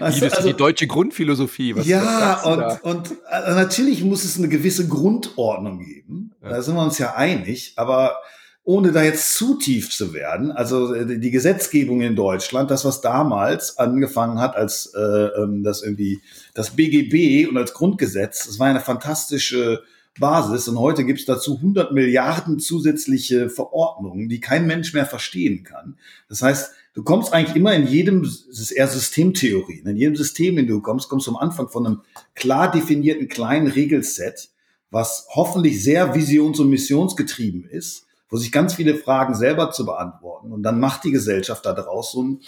[0.00, 1.76] Also, das ist also, die deutsche Grundphilosophie.
[1.76, 6.34] Was ja, und, und also natürlich muss es eine gewisse Grundordnung geben.
[6.42, 6.48] Ja.
[6.48, 7.74] Da sind wir uns ja einig.
[7.76, 8.16] Aber
[8.64, 13.02] ohne da jetzt zu tief zu werden, also äh, die Gesetzgebung in Deutschland, das was
[13.02, 16.20] damals angefangen hat als äh, ähm, das irgendwie
[16.54, 19.82] das BGB und als Grundgesetz, das war eine fantastische
[20.18, 20.66] Basis.
[20.68, 25.98] Und heute gibt's dazu 100 Milliarden zusätzliche Verordnungen, die kein Mensch mehr verstehen kann.
[26.30, 30.56] Das heißt, du kommst eigentlich immer in jedem, es ist eher Systemtheorie, in jedem System,
[30.56, 32.00] in dem du kommst, kommst du am Anfang von einem
[32.34, 34.48] klar definierten kleinen Regelset,
[34.90, 38.03] was hoffentlich sehr visions- und missionsgetrieben ist
[38.34, 40.50] wo sich ganz viele Fragen selber zu beantworten.
[40.50, 42.42] Und dann macht die Gesellschaft da draußen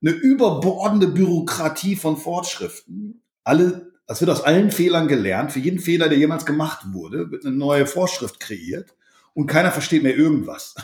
[0.00, 3.24] eine überbordende Bürokratie von Vorschriften.
[3.42, 5.50] Alle, das wird aus allen Fehlern gelernt.
[5.50, 8.94] Für jeden Fehler, der jemals gemacht wurde, wird eine neue Vorschrift kreiert
[9.34, 10.76] und keiner versteht mehr irgendwas.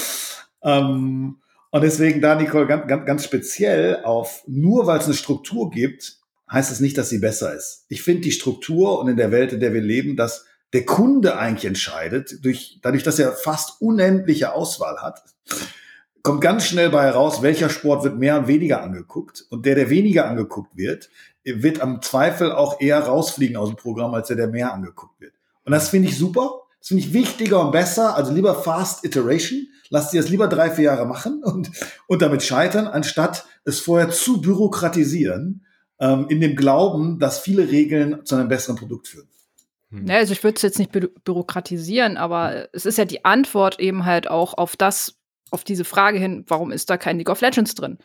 [0.62, 5.68] ähm, und deswegen da, Nicole, ganz, ganz, ganz speziell auf, nur weil es eine Struktur
[5.68, 6.16] gibt,
[6.50, 7.84] heißt es nicht, dass sie besser ist.
[7.90, 11.38] Ich finde die Struktur und in der Welt, in der wir leben, dass der Kunde
[11.38, 15.22] eigentlich entscheidet, durch, dadurch, dass er fast unendliche Auswahl hat,
[16.22, 19.46] kommt ganz schnell bei heraus, welcher Sport wird mehr und weniger angeguckt.
[19.50, 21.08] Und der, der weniger angeguckt wird,
[21.44, 25.32] wird am Zweifel auch eher rausfliegen aus dem Programm, als der, der mehr angeguckt wird.
[25.64, 26.62] Und das finde ich super.
[26.80, 28.14] Das finde ich wichtiger und besser.
[28.14, 29.68] Also lieber Fast Iteration.
[29.90, 31.70] Lasst ihr das lieber drei, vier Jahre machen und,
[32.06, 35.64] und damit scheitern, anstatt es vorher zu bürokratisieren,
[35.98, 39.28] ähm, in dem Glauben, dass viele Regeln zu einem besseren Produkt führen.
[39.90, 40.06] Hm.
[40.06, 42.66] Ja, also ich würde es jetzt nicht bü bürokratisieren, aber hm.
[42.72, 45.18] es ist ja die Antwort eben halt auch auf das,
[45.50, 47.98] auf diese Frage hin, warum ist da kein League of Legends drin?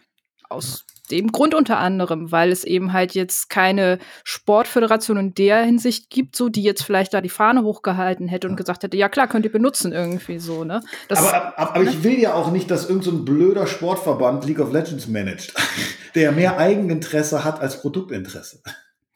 [0.49, 6.09] Aus dem Grund unter anderem, weil es eben halt jetzt keine Sportföderation in der Hinsicht
[6.09, 9.27] gibt, so die jetzt vielleicht da die Fahne hochgehalten hätte und gesagt hätte, ja klar,
[9.27, 10.81] könnt ihr benutzen irgendwie so, ne?
[11.09, 11.89] Das, aber, aber, aber ne?
[11.89, 15.53] ich will ja auch nicht, dass irgendein so blöder Sportverband League of Legends managt,
[16.15, 18.61] der mehr Eigeninteresse hat als Produktinteresse.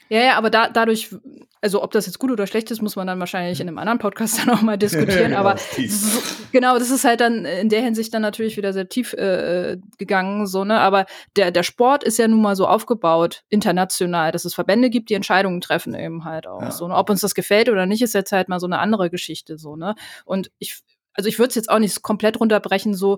[0.10, 1.14] Ja, ja, aber da, dadurch,
[1.62, 4.00] also ob das jetzt gut oder schlecht ist, muss man dann wahrscheinlich in einem anderen
[4.00, 5.30] Podcast dann auch mal diskutieren.
[5.30, 8.88] genau, aber so, genau, das ist halt dann in der Hinsicht dann natürlich wieder sehr
[8.90, 10.80] tief äh, gegangen, so, ne?
[10.80, 11.06] Aber
[11.36, 15.16] der, der Sport ist ja nun mal so aufgebaut, international, dass es Verbände gibt, die
[15.16, 16.62] Entscheidungen treffen eben halt auch.
[16.62, 16.72] Ja.
[16.72, 16.96] So, ne?
[16.96, 19.76] Ob uns das gefällt oder nicht, ist jetzt halt mal so eine andere Geschichte, so,
[19.76, 19.96] ne?
[20.26, 20.82] Und ich
[21.18, 23.18] also ich würde es jetzt auch nicht komplett runterbrechen, so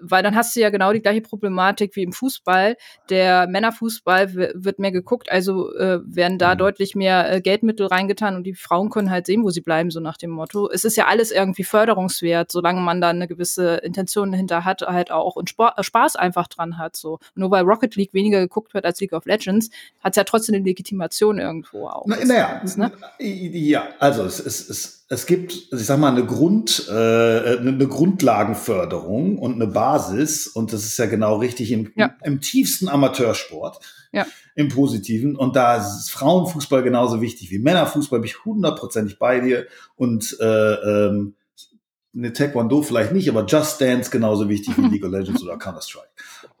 [0.00, 2.76] weil dann hast du ja genau die gleiche Problematik wie im Fußball.
[3.10, 6.58] Der Männerfußball wird mehr geguckt, also äh, werden da mhm.
[6.58, 10.00] deutlich mehr äh, Geldmittel reingetan und die Frauen können halt sehen, wo sie bleiben, so
[10.00, 10.70] nach dem Motto.
[10.70, 15.10] Es ist ja alles irgendwie förderungswert, solange man da eine gewisse Intention dahinter hat, halt
[15.10, 16.96] auch und Sport, äh, Spaß einfach dran hat.
[16.96, 17.18] So.
[17.34, 19.70] Nur weil Rocket League weniger geguckt wird als League of Legends,
[20.02, 22.04] hat es ja trotzdem eine Legitimation irgendwo auch.
[22.06, 22.92] Na, naja, ne?
[23.18, 26.92] ja, also es, es, es gibt, also ich sag mal, eine Grund, äh,
[27.58, 32.16] eine Grundlagenförderung und eine Basis, und das ist ja genau richtig im, ja.
[32.24, 33.78] im tiefsten Amateursport,
[34.12, 34.26] ja.
[34.56, 35.36] im Positiven.
[35.36, 39.66] Und da ist Frauenfußball genauso wichtig wie Männerfußball, bin ich hundertprozentig bei dir.
[39.94, 41.34] Und äh, ähm,
[42.12, 46.08] eine Taekwondo vielleicht nicht, aber Just Dance genauso wichtig wie League of Legends oder Counter-Strike.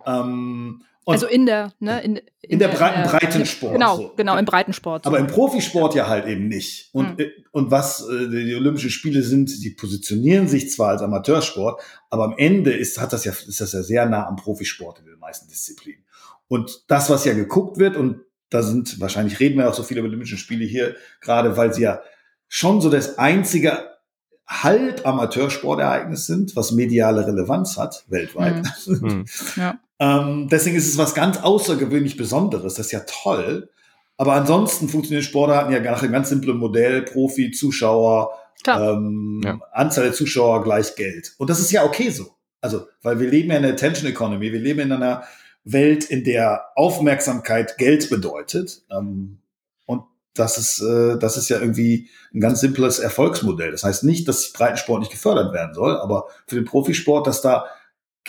[0.06, 3.74] Ähm, und also in der, ne, in, in, in der, der äh, Breitensport.
[3.74, 4.12] Genau, so.
[4.16, 5.04] genau, im Breitensport.
[5.04, 5.08] So.
[5.08, 6.08] Aber im Profisport ja.
[6.08, 6.90] halt eben nicht.
[6.92, 7.26] Und, mhm.
[7.52, 11.80] und was äh, die Olympischen Spiele sind, die positionieren sich zwar als Amateursport,
[12.10, 15.06] aber am Ende ist, hat das ja, ist das ja sehr nah am Profisport in
[15.06, 16.04] den meisten Disziplinen.
[16.48, 20.00] Und das, was ja geguckt wird, und da sind, wahrscheinlich reden wir auch so viele
[20.00, 22.00] über Olympischen Spiele hier, gerade weil sie ja
[22.48, 23.95] schon so das einzige
[24.46, 28.64] halb Amateursportereignis sind, was mediale Relevanz hat weltweit.
[28.86, 29.24] Mhm.
[29.56, 29.78] ja.
[29.98, 32.74] ähm, deswegen ist es was ganz außergewöhnlich Besonderes.
[32.74, 33.70] Das ist ja toll.
[34.16, 38.32] Aber ansonsten funktionieren Sportarten ja nach einem ganz simplen Modell: Profi, Zuschauer,
[38.66, 39.58] ähm, ja.
[39.72, 41.34] Anzahl der Zuschauer gleich Geld.
[41.38, 42.36] Und das ist ja okay so.
[42.60, 44.52] Also, weil wir leben ja in der Attention Economy.
[44.52, 45.24] Wir leben in einer
[45.64, 48.82] Welt, in der Aufmerksamkeit Geld bedeutet.
[48.90, 49.38] Ähm,
[50.38, 53.72] das ist, äh, das ist ja irgendwie ein ganz simples Erfolgsmodell.
[53.72, 57.66] Das heißt nicht, dass Breitensport nicht gefördert werden soll, aber für den Profisport, dass da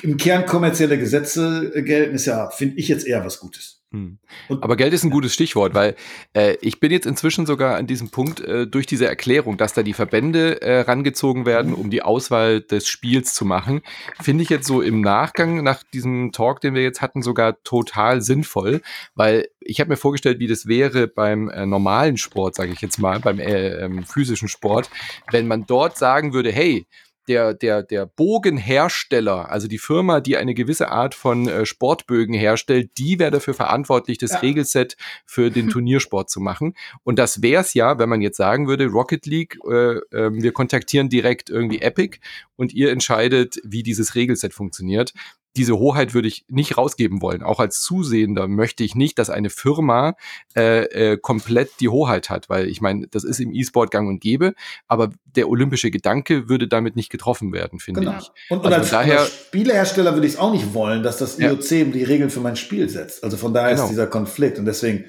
[0.02, 3.77] im Kern kommerzielle Gesetze gelten, ist ja, finde ich jetzt eher was Gutes.
[3.92, 4.20] Hm.
[4.50, 5.96] Aber Geld ist ein gutes Stichwort, weil
[6.34, 9.82] äh, ich bin jetzt inzwischen sogar an diesem Punkt äh, durch diese Erklärung, dass da
[9.82, 13.82] die Verbände äh, rangezogen werden, um die Auswahl des Spiels zu machen,
[14.20, 18.22] finde ich jetzt so im Nachgang nach diesem Talk, den wir jetzt hatten, sogar total
[18.22, 18.82] sinnvoll,
[19.16, 23.00] weil ich habe mir vorgestellt, wie das wäre beim äh, normalen Sport, sage ich jetzt
[23.00, 24.90] mal, beim äh, ähm, physischen Sport,
[25.32, 26.88] wenn man dort sagen würde, hey,
[27.28, 32.92] der, der, der Bogenhersteller, also die Firma, die eine gewisse Art von äh, Sportbögen herstellt,
[32.98, 34.40] die wäre dafür verantwortlich, das ja.
[34.40, 36.76] Regelset für den Turniersport zu machen.
[37.04, 40.52] Und das wäre es ja, wenn man jetzt sagen würde, Rocket League, äh, äh, wir
[40.52, 42.20] kontaktieren direkt irgendwie Epic
[42.56, 45.14] und ihr entscheidet, wie dieses Regelset funktioniert
[45.58, 47.44] diese Hoheit würde ich nicht rausgeben wollen.
[47.44, 50.16] Auch als Zusehender möchte ich nicht, dass eine Firma
[50.56, 50.84] äh,
[51.14, 54.54] äh, komplett die Hoheit hat, weil ich meine, das ist im E-Sport gang und gäbe,
[54.88, 58.18] aber der olympische Gedanke würde damit nicht getroffen werden, finde genau.
[58.20, 58.30] ich.
[58.50, 61.40] Und, und also als, daher, als Spielehersteller würde ich es auch nicht wollen, dass das
[61.40, 61.84] IOC ja.
[61.86, 63.24] die Regeln für mein Spiel setzt.
[63.24, 63.84] Also von daher genau.
[63.84, 65.06] ist dieser Konflikt und deswegen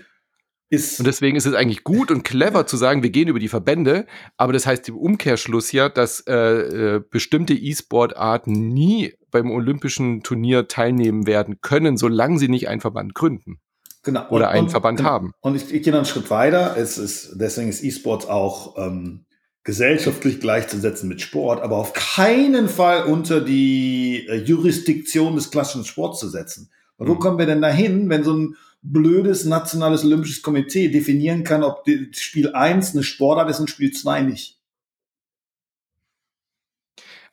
[0.71, 3.49] ist und deswegen ist es eigentlich gut und clever zu sagen, wir gehen über die
[3.49, 4.07] Verbände,
[4.37, 10.69] aber das heißt im Umkehrschluss ja, dass äh, äh, bestimmte E-Sport-Arten nie beim olympischen Turnier
[10.69, 13.61] teilnehmen werden können, solange sie nicht einen Verband gründen.
[14.03, 14.29] Genau.
[14.31, 15.11] Oder und, einen und, Verband genau.
[15.11, 15.33] haben.
[15.41, 16.77] Und ich, ich gehe noch einen Schritt weiter.
[16.77, 19.27] Es ist, deswegen ist E-Sports auch ähm,
[19.65, 26.21] gesellschaftlich gleichzusetzen mit Sport, aber auf keinen Fall unter die äh, Jurisdiktion des klassischen Sports
[26.21, 26.71] zu setzen.
[26.97, 27.19] Und wo mhm.
[27.19, 28.57] kommen wir denn dahin, wenn so ein
[28.93, 34.23] blödes nationales olympisches Komitee definieren kann, ob Spiel 1 eine Sportart ist und Spiel 2
[34.23, 34.59] nicht.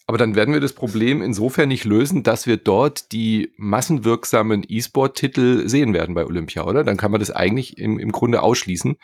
[0.08, 5.68] Aber dann werden wir das Problem insofern nicht lösen, dass wir dort die massenwirksamen E-Sport-Titel
[5.68, 6.84] sehen werden bei Olympia, oder?
[6.84, 8.98] Dann kann man das eigentlich im, im Grunde ausschließen,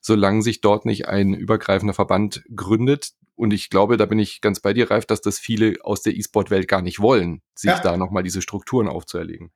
[0.00, 3.12] solange sich dort nicht ein übergreifender Verband gründet.
[3.36, 6.16] Und ich glaube, da bin ich ganz bei dir, Ralf, dass das viele aus der
[6.16, 7.78] E-Sport-Welt gar nicht wollen, sich ja.
[7.78, 9.52] da nochmal diese Strukturen aufzuerlegen.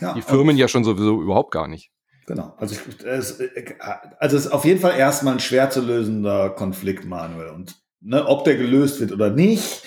[0.00, 1.90] Ja, die Firmen ja schon sowieso überhaupt gar nicht.
[2.26, 2.54] Genau.
[2.58, 3.40] Also, es,
[4.18, 7.50] also es ist auf jeden Fall erstmal ein schwer zu lösender Konflikt, Manuel.
[7.50, 9.84] Und ne, ob der gelöst wird oder nicht,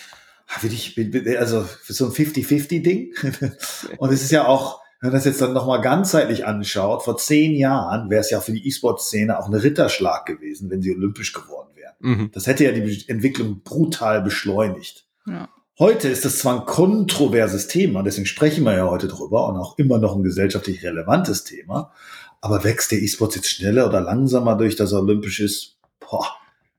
[0.61, 0.97] würde ich,
[1.37, 3.13] also für so ein 50-50-Ding.
[3.97, 7.53] Und es ist ja auch, wenn man das jetzt dann nochmal ganzheitlich anschaut, vor zehn
[7.55, 11.69] Jahren wäre es ja für die E-Sport-Szene auch eine Ritterschlag gewesen, wenn sie olympisch geworden
[11.75, 11.93] wären.
[11.99, 12.31] Mhm.
[12.33, 15.05] Das hätte ja die Entwicklung brutal beschleunigt.
[15.27, 15.49] Ja.
[15.79, 19.77] Heute ist das zwar ein kontroverses Thema, deswegen sprechen wir ja heute drüber und auch
[19.77, 21.93] immer noch ein gesellschaftlich relevantes Thema.
[22.41, 25.77] Aber wächst der E-Sport jetzt schneller oder langsamer durch das Olympisch ist?
[26.01, 26.25] Boah,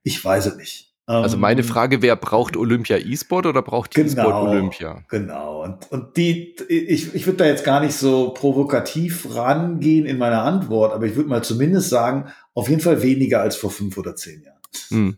[0.03, 0.93] ich weiß es nicht.
[1.07, 5.03] Also meine ähm, Frage wäre, braucht Olympia E-Sport oder braucht genau, E-Sport Olympia?
[5.09, 5.65] Genau.
[5.65, 10.43] Und, und die, ich, ich würde da jetzt gar nicht so provokativ rangehen in meiner
[10.43, 14.15] Antwort, aber ich würde mal zumindest sagen, auf jeden Fall weniger als vor fünf oder
[14.15, 14.61] zehn Jahren.
[14.89, 15.17] Hm.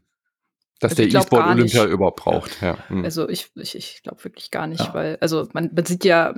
[0.82, 2.60] Dass also der E-Sport Olympia überhaupt braucht.
[2.60, 2.76] Ja.
[2.88, 3.04] Hm.
[3.04, 4.92] Also ich, ich, ich glaube wirklich gar nicht, ja.
[4.92, 6.34] weil, also man, man sieht ja,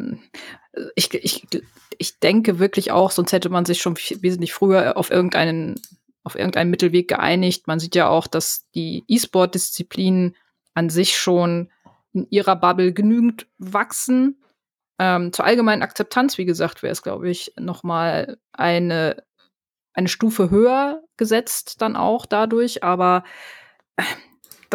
[0.94, 1.46] ich, ich,
[1.96, 5.80] ich denke wirklich auch, sonst hätte man sich schon wesentlich früher auf irgendeinen
[6.24, 7.66] auf irgendeinen Mittelweg geeinigt.
[7.66, 10.36] Man sieht ja auch, dass die E-Sport-Disziplinen
[10.74, 11.70] an sich schon
[12.12, 14.42] in ihrer Bubble genügend wachsen.
[14.98, 19.22] Ähm, zur allgemeinen Akzeptanz, wie gesagt, wäre es, glaube ich, noch mal eine,
[19.92, 22.82] eine Stufe höher gesetzt dann auch dadurch.
[22.82, 23.24] Aber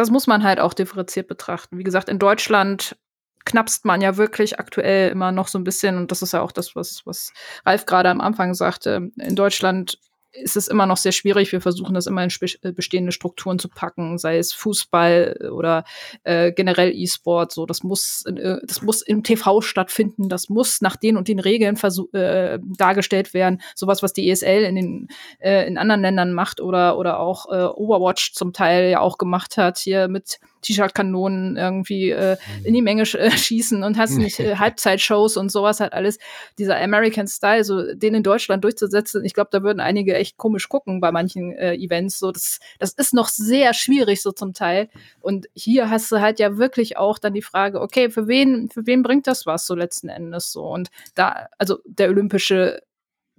[0.00, 1.76] das muss man halt auch differenziert betrachten.
[1.76, 2.96] Wie gesagt, in Deutschland
[3.44, 6.52] knapst man ja wirklich aktuell immer noch so ein bisschen, und das ist ja auch
[6.52, 7.34] das, was, was
[7.66, 9.98] Ralf gerade am Anfang sagte, in Deutschland
[10.32, 11.50] ist es immer noch sehr schwierig.
[11.52, 12.30] Wir versuchen das immer in
[12.62, 15.84] äh, bestehende Strukturen zu packen, sei es Fußball oder
[16.24, 17.52] äh, generell E-Sport.
[17.52, 20.28] So, das muss, äh, das muss im TV stattfinden.
[20.28, 21.76] Das muss nach den und den Regeln
[22.12, 23.60] äh, dargestellt werden.
[23.74, 25.08] Sowas, was die ESL in den
[25.40, 29.56] äh, in anderen Ländern macht oder oder auch äh, Overwatch zum Teil ja auch gemacht
[29.56, 32.66] hat hier mit T-Shirt-Kanonen irgendwie äh, mhm.
[32.66, 36.18] in die Menge sch äh, schießen und hast nicht äh, Halbzeitshows und sowas halt alles.
[36.58, 40.68] Dieser American Style, so den in Deutschland durchzusetzen, ich glaube, da würden einige echt komisch
[40.68, 42.18] gucken bei manchen äh, Events.
[42.18, 44.88] So, das, das ist noch sehr schwierig so zum Teil.
[45.20, 48.86] Und hier hast du halt ja wirklich auch dann die Frage, okay, für wen, für
[48.86, 50.64] wen bringt das was so letzten Endes so?
[50.64, 52.82] Und da, also der olympische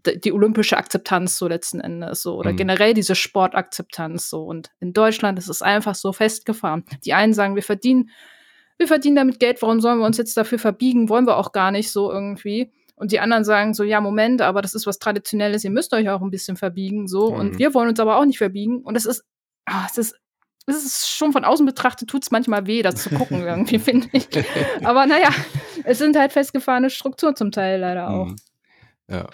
[0.03, 2.57] die olympische Akzeptanz so letzten Endes so oder mhm.
[2.57, 6.85] generell diese Sportakzeptanz so und in Deutschland ist es einfach so festgefahren.
[7.05, 8.09] Die einen sagen, wir verdienen
[8.81, 11.07] wir verdienen damit Geld, warum sollen wir uns jetzt dafür verbiegen?
[11.07, 12.71] Wollen wir auch gar nicht so irgendwie.
[13.01, 16.07] Und die anderen sagen so, ja, Moment, aber das ist was Traditionelles, ihr müsst euch
[16.11, 17.31] auch ein bisschen verbiegen, so.
[17.31, 17.39] Mhm.
[17.39, 18.83] Und wir wollen uns aber auch nicht verbiegen.
[18.83, 19.23] Und das ist,
[19.67, 20.15] oh, es ist,
[20.67, 24.07] es ist schon von außen betrachtet, tut es manchmal weh, das zu gucken, irgendwie, finde
[24.11, 24.27] ich.
[24.83, 25.29] Aber naja,
[25.83, 28.27] es sind halt festgefahrene Strukturen zum Teil leider auch.
[28.27, 28.35] Mhm.
[29.09, 29.27] Ja.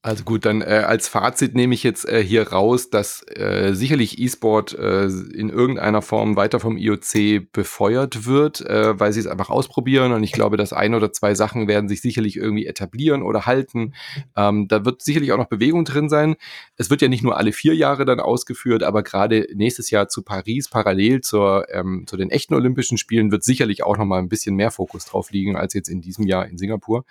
[0.00, 4.20] Also gut, dann äh, als Fazit nehme ich jetzt äh, hier raus, dass äh, sicherlich
[4.20, 9.50] E-Sport äh, in irgendeiner Form weiter vom IOC befeuert wird, äh, weil sie es einfach
[9.50, 13.44] ausprobieren und ich glaube, dass ein oder zwei Sachen werden sich sicherlich irgendwie etablieren oder
[13.44, 13.92] halten.
[14.36, 16.36] Ähm, da wird sicherlich auch noch Bewegung drin sein.
[16.76, 20.22] Es wird ja nicht nur alle vier Jahre dann ausgeführt, aber gerade nächstes Jahr zu
[20.22, 24.28] Paris parallel zur, ähm, zu den echten Olympischen Spielen wird sicherlich auch noch mal ein
[24.28, 27.04] bisschen mehr Fokus drauf liegen als jetzt in diesem Jahr in Singapur.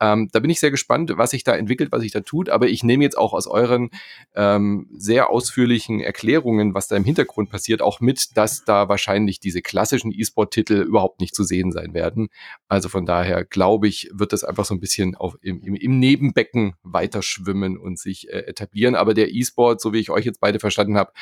[0.00, 2.68] Ähm, da bin ich sehr gespannt, was sich da entwickelt, was sich da tut, aber
[2.68, 3.90] ich nehme jetzt auch aus euren
[4.34, 9.62] ähm, sehr ausführlichen Erklärungen, was da im Hintergrund passiert, auch mit, dass da wahrscheinlich diese
[9.62, 12.28] klassischen E-Sport-Titel überhaupt nicht zu sehen sein werden.
[12.68, 15.98] Also von daher glaube ich, wird das einfach so ein bisschen auf, im, im, im
[15.98, 18.94] Nebenbecken weiterschwimmen und sich äh, etablieren.
[18.94, 21.12] Aber der E-Sport, so wie ich euch jetzt beide verstanden habe,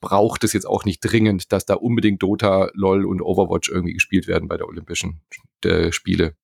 [0.00, 4.26] braucht es jetzt auch nicht dringend, dass da unbedingt Dota, LOL und Overwatch irgendwie gespielt
[4.26, 5.20] werden bei der Olympischen
[5.64, 6.34] äh, Spiele.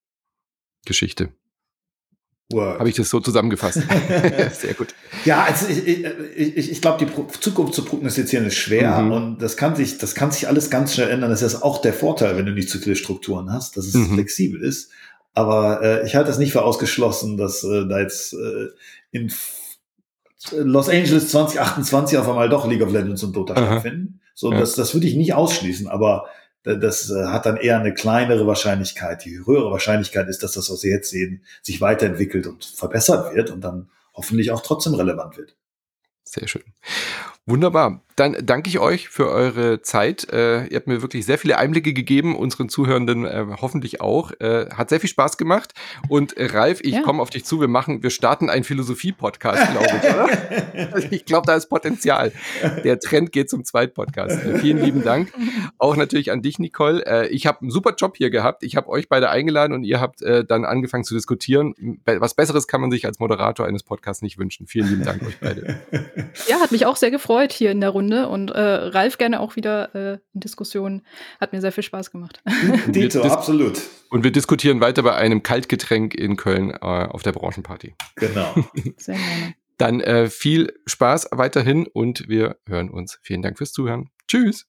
[0.84, 1.32] Geschichte.
[2.60, 3.80] Habe ich das so zusammengefasst?
[4.60, 4.94] Sehr gut.
[5.24, 6.04] Ja, also ich,
[6.36, 9.12] ich, ich glaube, die Zukunft zu prognostizieren ist schwer mhm.
[9.12, 11.30] und das kann sich, das kann sich alles ganz schnell ändern.
[11.30, 14.14] Das ist auch der Vorteil, wenn du nicht zu viele Strukturen hast, dass es mhm.
[14.14, 14.90] flexibel ist.
[15.34, 18.68] Aber äh, ich halte es nicht für ausgeschlossen, dass äh, da jetzt äh,
[19.10, 19.32] in
[20.52, 23.66] Los Angeles 2028 auf einmal doch League of Legends und Dota Aha.
[23.66, 24.20] stattfinden.
[24.34, 24.60] So, ja.
[24.60, 26.26] das, das würde ich nicht ausschließen, aber
[26.64, 29.24] das äh, hat dann eher eine kleinere Wahrscheinlichkeit.
[29.24, 33.50] Die höhere Wahrscheinlichkeit ist, dass das, was wir jetzt sehen, sich weiterentwickelt und verbessert wird
[33.50, 35.56] und dann hoffentlich auch trotzdem relevant wird.
[36.24, 36.64] Sehr schön.
[37.46, 38.00] Wunderbar.
[38.16, 40.32] Dann danke ich euch für eure Zeit.
[40.32, 44.30] Äh, ihr habt mir wirklich sehr viele Einblicke gegeben, unseren Zuhörenden äh, hoffentlich auch.
[44.40, 45.74] Äh, hat sehr viel Spaß gemacht.
[46.08, 47.02] Und äh, Ralf, ich ja.
[47.02, 47.60] komme auf dich zu.
[47.60, 50.92] Wir machen, wir starten einen Philosophie-Podcast, glaube ich, oder?
[50.94, 52.32] Also ich glaube, da ist Potenzial.
[52.84, 54.44] Der Trend geht zum Zweitpodcast.
[54.44, 55.32] Äh, vielen lieben Dank.
[55.78, 57.04] Auch natürlich an dich, Nicole.
[57.04, 58.62] Äh, ich habe einen super Job hier gehabt.
[58.62, 61.74] Ich habe euch beide eingeladen und ihr habt dann angefangen zu diskutieren.
[62.04, 64.66] Was Besseres kann man sich als Moderator eines Podcasts nicht wünschen.
[64.66, 65.80] Vielen lieben Dank euch beide.
[66.48, 68.04] Ja, hat mich auch sehr gefreut hier in der Runde.
[68.04, 71.02] Runde und äh, Ralf gerne auch wieder äh, in Diskussionen.
[71.40, 72.42] Hat mir sehr viel Spaß gemacht.
[72.88, 73.80] Dito, absolut.
[74.10, 77.94] Und wir diskutieren weiter bei einem Kaltgetränk in Köln äh, auf der Branchenparty.
[78.16, 78.54] Genau.
[78.96, 79.54] Sehr gerne.
[79.76, 83.18] Dann äh, viel Spaß weiterhin und wir hören uns.
[83.22, 84.10] Vielen Dank fürs Zuhören.
[84.28, 84.66] Tschüss.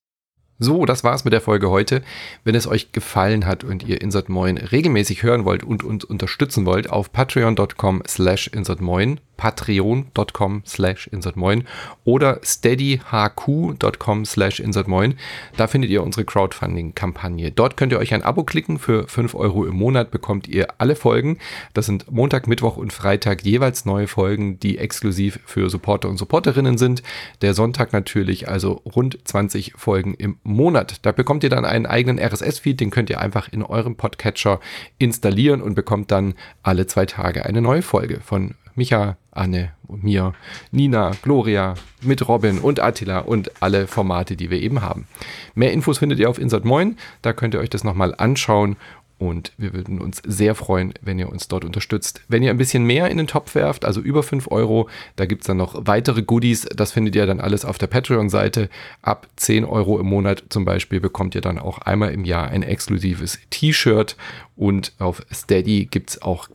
[0.57, 2.01] So, das war's mit der Folge heute.
[2.45, 6.65] Wenn es euch gefallen hat und ihr Insert Moin regelmäßig hören wollt und uns unterstützen
[6.65, 11.63] wollt, auf patreon.com slash insertmoin patreon.com slash insertmoin
[12.03, 15.15] oder steadyhq.com slash insertmoin.
[15.57, 17.51] Da findet ihr unsere Crowdfunding-Kampagne.
[17.51, 18.79] Dort könnt ihr euch ein Abo klicken.
[18.79, 21.37] Für 5 Euro im Monat bekommt ihr alle Folgen.
[21.73, 26.77] Das sind Montag, Mittwoch und Freitag jeweils neue Folgen, die exklusiv für Supporter und Supporterinnen
[26.77, 27.03] sind.
[27.41, 31.05] Der Sonntag natürlich, also rund 20 Folgen im Monat.
[31.05, 34.59] Da bekommt ihr dann einen eigenen RSS-Feed, den könnt ihr einfach in eurem Podcatcher
[34.97, 40.33] installieren und bekommt dann alle zwei Tage eine neue Folge von Micha, Anne und mir,
[40.71, 45.07] Nina, Gloria, mit Robin und Attila und alle Formate, die wir eben haben.
[45.53, 48.75] Mehr Infos findet ihr auf Insert Moin, da könnt ihr euch das nochmal anschauen
[49.17, 52.21] und wir würden uns sehr freuen, wenn ihr uns dort unterstützt.
[52.27, 55.43] Wenn ihr ein bisschen mehr in den Topf werft, also über 5 Euro, da gibt
[55.43, 56.63] es dann noch weitere Goodies.
[56.63, 58.69] Das findet ihr dann alles auf der Patreon-Seite.
[59.01, 62.63] Ab 10 Euro im Monat zum Beispiel bekommt ihr dann auch einmal im Jahr ein
[62.63, 64.17] exklusives T-Shirt.
[64.57, 66.49] Und auf Steady gibt es auch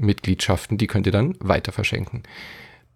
[0.00, 2.22] Gastmitgliedschaften, die könnt ihr dann weiter verschenken.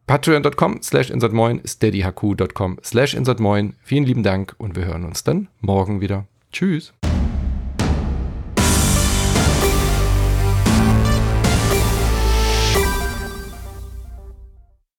[0.07, 3.75] Patreon.com slash insertmoin, steadyhq.com slash insertmoin.
[3.83, 6.27] Vielen lieben Dank und wir hören uns dann morgen wieder.
[6.53, 6.93] Tschüss.